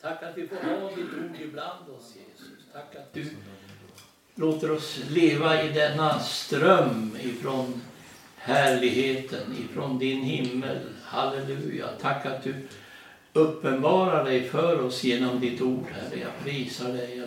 Tack 0.01 0.23
att 0.23 0.37
vi 0.37 0.47
får 0.47 0.55
ha 0.55 0.89
ditt 0.89 0.99
ord 0.99 1.37
ibland 1.41 1.89
oss 1.89 2.15
Jesus. 2.15 2.65
Tack 2.73 2.95
att 2.95 3.13
du 3.13 3.25
låter 4.35 4.71
oss 4.71 4.99
leva 5.09 5.63
i 5.63 5.69
denna 5.69 6.19
ström 6.19 7.17
ifrån 7.21 7.81
härligheten, 8.35 9.55
ifrån 9.63 9.99
din 9.99 10.23
himmel. 10.23 10.79
Halleluja. 11.03 11.87
Tack 12.01 12.25
att 12.25 12.43
du 12.43 12.55
uppenbarar 13.33 14.25
dig 14.25 14.43
för 14.49 14.81
oss 14.81 15.03
genom 15.03 15.39
ditt 15.39 15.61
ord, 15.61 15.85
Herre. 15.91 16.19
Jag 16.19 16.43
prisar 16.43 16.89
dig, 16.89 17.17
jag 17.17 17.19
dig. 17.19 17.24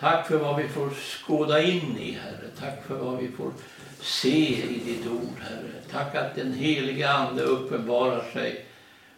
Tack 0.00 0.26
för 0.26 0.36
vad 0.36 0.56
vi 0.56 0.68
får 0.68 0.90
skåda 0.90 1.62
in 1.62 1.98
i, 1.98 2.18
Herre. 2.24 2.50
Tack 2.60 2.86
för 2.86 2.94
vad 2.94 3.18
vi 3.18 3.28
får 3.28 3.52
se 4.00 4.64
i 4.64 4.80
ditt 4.84 5.06
ord, 5.06 5.38
Herre. 5.40 5.72
Tack 5.92 6.14
att 6.14 6.34
den 6.34 6.52
heliga 6.52 7.10
Ande 7.10 7.42
uppenbarar 7.42 8.24
sig 8.32 8.64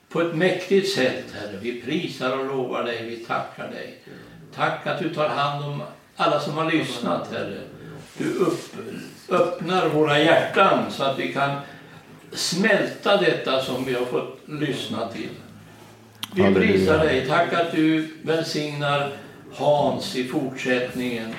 på 0.08 0.20
ett 0.20 0.34
mäktigt 0.34 0.94
sätt, 0.94 1.24
Herre. 1.34 1.58
Vi 1.60 1.82
prisar 1.82 2.38
och 2.38 2.46
lovar 2.46 2.84
dig, 2.84 3.04
vi 3.04 3.16
tackar 3.16 3.68
dig. 3.68 3.98
Tack 4.54 4.86
att 4.86 4.98
du 4.98 5.14
tar 5.14 5.28
hand 5.28 5.64
om 5.64 5.82
alla 6.16 6.40
som 6.40 6.54
har 6.54 6.70
lyssnat, 6.70 7.32
Herre. 7.32 7.60
Du 8.18 8.34
upp, 8.34 8.74
öppnar 9.28 9.88
våra 9.88 10.18
hjärtan 10.18 10.90
så 10.90 11.04
att 11.04 11.18
vi 11.18 11.32
kan 11.32 11.56
smälta 12.32 13.16
detta 13.16 13.62
som 13.62 13.84
vi 13.84 13.94
har 13.94 14.04
fått 14.04 14.38
lyssna 14.46 15.08
till. 15.08 15.30
Vi 16.34 16.54
prisar 16.54 16.98
dig. 16.98 17.26
Tack 17.26 17.52
att 17.52 17.72
du 17.72 18.16
välsignar 18.22 19.12
Hans 19.52 20.16
i 20.16 20.28
fortsättningen. 20.28 21.34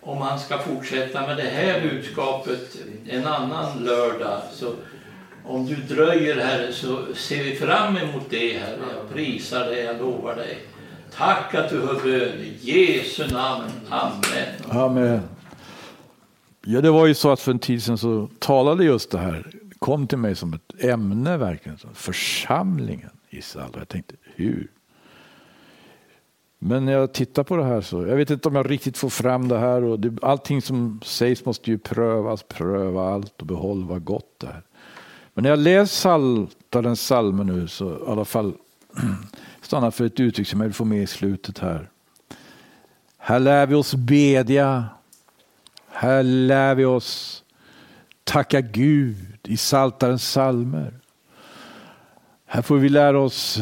Om 0.00 0.18
han 0.18 0.38
ska 0.38 0.58
fortsätta 0.58 1.26
med 1.26 1.36
det 1.36 1.42
här 1.42 1.80
budskapet 1.80 2.76
en 3.08 3.26
annan 3.26 3.84
lördag 3.84 4.40
så 4.52 4.72
om 5.44 5.66
du 5.66 5.74
dröjer, 5.74 6.36
Herre, 6.36 6.72
så 6.72 7.14
ser 7.14 7.44
vi 7.44 7.54
fram 7.54 7.96
emot 7.96 8.30
det, 8.30 8.58
Herre. 8.58 8.78
Jag 8.96 9.14
prisar 9.14 9.60
dig, 9.60 9.84
jag 9.84 9.98
lovar 9.98 10.36
dig. 10.36 10.58
Tack 11.16 11.54
att 11.54 11.70
du 11.70 11.80
hör 11.80 12.00
bön. 12.02 12.38
I 12.40 12.58
Jesu 12.60 13.26
namn. 13.26 13.70
Amen. 13.88 14.54
Amen. 14.68 15.20
Ja, 16.64 16.80
det 16.80 16.90
var 16.90 17.06
ju 17.06 17.14
så 17.14 17.32
att 17.32 17.40
för 17.40 17.52
en 17.52 17.58
tid 17.58 17.82
sedan 17.82 17.98
så 17.98 18.28
talade 18.38 18.84
just 18.84 19.10
det 19.10 19.18
här, 19.18 19.46
kom 19.78 20.06
till 20.06 20.18
mig 20.18 20.34
som 20.34 20.54
ett 20.54 20.84
ämne 20.84 21.36
verkligen. 21.36 21.78
Församlingen 21.94 23.10
i 23.30 23.42
Salva. 23.42 23.78
Jag 23.78 23.88
tänkte, 23.88 24.14
hur? 24.34 24.70
Men 26.58 26.84
när 26.84 26.92
jag 26.92 27.12
tittar 27.12 27.42
på 27.42 27.56
det 27.56 27.64
här 27.64 27.80
så, 27.80 28.06
jag 28.06 28.16
vet 28.16 28.30
inte 28.30 28.48
om 28.48 28.54
jag 28.54 28.70
riktigt 28.70 28.98
får 28.98 29.08
fram 29.08 29.48
det 29.48 29.58
här. 29.58 29.84
Och 29.84 30.00
det, 30.00 30.24
allting 30.24 30.62
som 30.62 31.00
sägs 31.04 31.44
måste 31.44 31.70
ju 31.70 31.78
prövas, 31.78 32.42
pröva 32.42 33.14
allt 33.14 33.40
och 33.40 33.46
behålla 33.46 33.86
vad 33.86 34.04
gott 34.04 34.34
det 34.38 34.46
är. 34.46 34.62
Men 35.34 35.42
när 35.42 35.50
jag 35.50 35.58
läser 35.58 35.86
Psaltarens 35.86 37.00
psalmer 37.00 37.44
nu 37.44 37.68
så 37.68 37.90
i 37.90 38.10
alla 38.10 38.24
fall 38.24 38.54
stannar 39.62 39.90
för 39.90 40.04
ett 40.04 40.20
uttryck 40.20 40.48
som 40.48 40.60
jag 40.60 40.66
vill 40.66 40.74
få 40.74 40.84
med 40.84 41.02
i 41.02 41.06
slutet 41.06 41.58
här. 41.58 41.90
Här 43.18 43.38
lär 43.38 43.66
vi 43.66 43.74
oss 43.74 43.94
bedja. 43.94 44.84
Här 45.88 46.22
lär 46.22 46.74
vi 46.74 46.84
oss 46.84 47.44
tacka 48.24 48.60
Gud 48.60 49.38
i 49.42 49.56
Psaltarens 49.56 50.22
psalmer. 50.22 50.94
Här 52.46 52.62
får 52.62 52.76
vi 52.76 52.88
lära 52.88 53.18
oss 53.18 53.60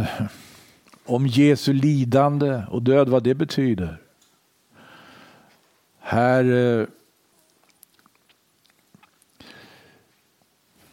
om 1.05 1.27
Jesu 1.27 1.73
lidande 1.73 2.63
och 2.71 2.83
död, 2.83 3.09
vad 3.09 3.23
det 3.23 3.35
betyder. 3.35 4.01
Här 5.99 6.45
eh, 6.45 6.87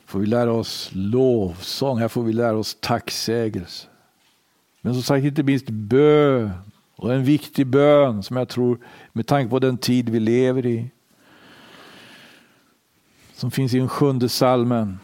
får 0.06 0.20
vi 0.20 0.26
lära 0.26 0.52
oss 0.52 0.90
lovsång, 0.94 2.00
här 2.00 2.08
får 2.08 2.24
vi 2.24 2.34
lära 2.34 2.56
oss 2.58 2.78
tacksägelse. 2.80 3.88
Men 4.82 4.94
som 4.94 5.04
sagt 5.04 5.26
inte 5.26 5.44
minst 5.44 5.70
bön. 5.70 6.52
Och 6.96 7.14
en 7.14 7.24
viktig 7.24 7.68
bön 7.68 8.24
som 8.24 8.38
jag 8.38 8.50
tror, 8.50 8.80
med 9.14 9.28
tanke 9.28 9.50
på 9.50 9.60
den 9.60 9.78
tid 9.78 10.10
vi 10.10 10.20
lever 10.20 10.66
i, 10.66 10.90
som 13.34 13.52
finns 13.52 13.74
i 13.74 13.78
den 13.78 13.90
sjunde 13.90 14.30
salmen. 14.30 15.00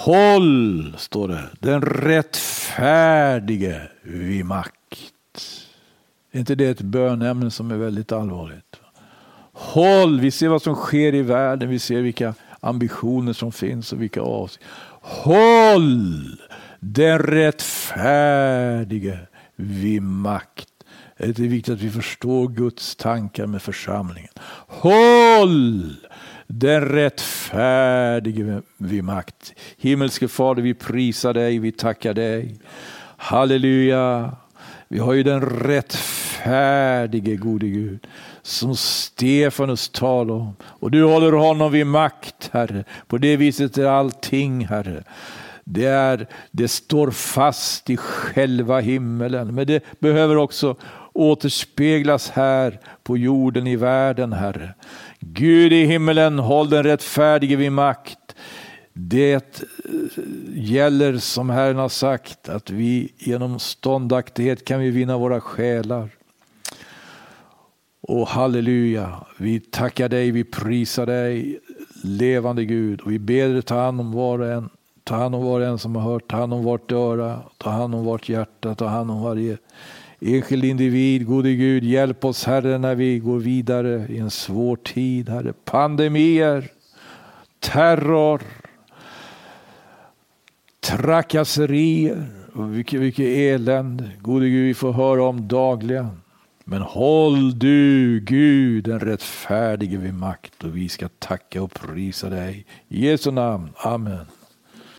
Håll, 0.00 0.94
står 0.98 1.28
det, 1.28 1.42
den 1.60 1.82
rättfärdige 1.82 3.82
vid 4.02 4.44
makt. 4.44 4.74
Är 6.32 6.38
inte 6.38 6.54
det 6.54 6.66
ett 6.66 6.80
bönämne 6.80 7.50
som 7.50 7.70
är 7.70 7.76
väldigt 7.76 8.12
allvarligt? 8.12 8.80
Håll, 9.52 10.20
vi 10.20 10.30
ser 10.30 10.48
vad 10.48 10.62
som 10.62 10.74
sker 10.74 11.14
i 11.14 11.22
världen, 11.22 11.68
vi 11.68 11.78
ser 11.78 12.00
vilka 12.00 12.34
ambitioner 12.60 13.32
som 13.32 13.52
finns 13.52 13.92
och 13.92 14.02
vilka 14.02 14.20
avsikter. 14.20 14.68
Håll 15.00 16.38
den 16.80 17.18
rättfärdige 17.18 19.18
vid 19.56 20.02
makt. 20.02 20.68
Det 21.16 21.38
är 21.38 21.48
viktigt 21.48 21.74
att 21.74 21.80
vi 21.80 21.90
förstår 21.90 22.48
Guds 22.48 22.96
tankar 22.96 23.46
med 23.46 23.62
församlingen. 23.62 24.32
Håll 24.66 25.96
den 26.52 26.84
rättfärdige 26.84 28.62
vid 28.76 29.04
makt. 29.04 29.54
Himmelske 29.76 30.28
Fader, 30.28 30.62
vi 30.62 30.74
prisar 30.74 31.34
dig, 31.34 31.58
vi 31.58 31.72
tackar 31.72 32.14
dig. 32.14 32.54
Halleluja. 33.16 34.32
Vi 34.88 34.98
har 34.98 35.12
ju 35.12 35.22
den 35.22 35.40
rättfärdige 35.40 37.36
gode 37.36 37.66
Gud 37.66 38.06
som 38.42 38.76
Stefanus 38.76 39.88
talar 39.88 40.34
om. 40.34 40.56
Och 40.62 40.90
du 40.90 41.04
håller 41.04 41.32
honom 41.32 41.72
vid 41.72 41.86
makt, 41.86 42.50
Herre. 42.52 42.84
På 43.06 43.18
det 43.18 43.36
viset 43.36 43.78
är 43.78 43.86
allting, 43.86 44.66
Herre. 44.66 45.04
Det, 45.64 45.86
är, 45.86 46.26
det 46.50 46.68
står 46.68 47.10
fast 47.10 47.90
i 47.90 47.96
själva 47.96 48.80
himmelen, 48.80 49.54
men 49.54 49.66
det 49.66 49.84
behöver 50.00 50.36
också 50.36 50.76
återspeglas 51.12 52.30
här 52.30 52.80
på 53.02 53.16
jorden 53.16 53.66
i 53.66 53.76
världen, 53.76 54.32
Herre. 54.32 54.74
Gud 55.20 55.72
i 55.72 55.84
himmelen, 55.84 56.38
håll 56.38 56.70
den 56.70 56.82
rättfärdige 56.82 57.56
vid 57.56 57.72
makt. 57.72 58.34
Det 58.92 59.62
gäller 60.54 61.18
som 61.18 61.50
Herren 61.50 61.76
har 61.76 61.88
sagt 61.88 62.48
att 62.48 62.70
vi 62.70 63.12
genom 63.18 63.58
ståndaktighet 63.58 64.64
kan 64.64 64.80
vi 64.80 64.90
vinna 64.90 65.18
våra 65.18 65.40
själar. 65.40 66.08
Och 68.00 68.28
halleluja, 68.28 69.26
vi 69.38 69.60
tackar 69.60 70.08
dig, 70.08 70.30
vi 70.30 70.44
prisar 70.44 71.06
dig, 71.06 71.60
levande 72.02 72.64
Gud. 72.64 73.00
Och 73.00 73.12
vi 73.12 73.18
ber 73.18 73.48
dig 73.48 73.62
ta 73.62 73.80
hand 73.80 74.00
om 74.00 74.12
var 74.12 74.38
och 74.38 74.48
en, 74.48 74.70
ta 75.04 75.14
hand 75.14 75.34
om 75.34 75.44
var 75.44 75.60
och 75.60 75.66
en 75.66 75.78
som 75.78 75.96
har 75.96 76.02
hört, 76.02 76.30
ta 76.30 76.36
hand 76.36 76.54
om 76.54 76.64
vårt 76.64 76.92
öra, 76.92 77.42
ta 77.58 77.70
hand 77.70 77.94
om 77.94 78.04
vårt 78.04 78.28
hjärta, 78.28 78.74
ta 78.74 78.86
hand 78.86 79.10
om 79.10 79.22
varje 79.22 79.58
enskild 80.20 80.64
individ. 80.64 81.26
Gode 81.26 81.54
Gud, 81.54 81.84
hjälp 81.84 82.24
oss 82.24 82.44
Herre 82.44 82.78
när 82.78 82.94
vi 82.94 83.18
går 83.18 83.38
vidare 83.38 84.06
i 84.08 84.18
en 84.18 84.30
svår 84.30 84.76
tid, 84.76 85.28
Herre. 85.28 85.52
Pandemier, 85.64 86.70
terror, 87.60 88.42
trakasserier 90.80 92.26
vilket, 92.54 93.00
vilket 93.00 93.26
elände. 93.26 94.10
Gode 94.20 94.48
Gud, 94.48 94.66
vi 94.66 94.74
får 94.74 94.92
höra 94.92 95.24
om 95.24 95.48
dagligen. 95.48 96.20
Men 96.64 96.82
håll 96.82 97.58
du, 97.58 98.20
Gud, 98.20 98.84
den 98.84 99.00
rättfärdige 99.00 99.96
vid 99.96 100.14
makt 100.14 100.64
och 100.64 100.76
vi 100.76 100.88
ska 100.88 101.08
tacka 101.08 101.62
och 101.62 101.72
prisa 101.72 102.28
dig. 102.28 102.66
I 102.88 103.06
Jesu 103.06 103.30
namn. 103.30 103.68
Amen. 103.76 104.26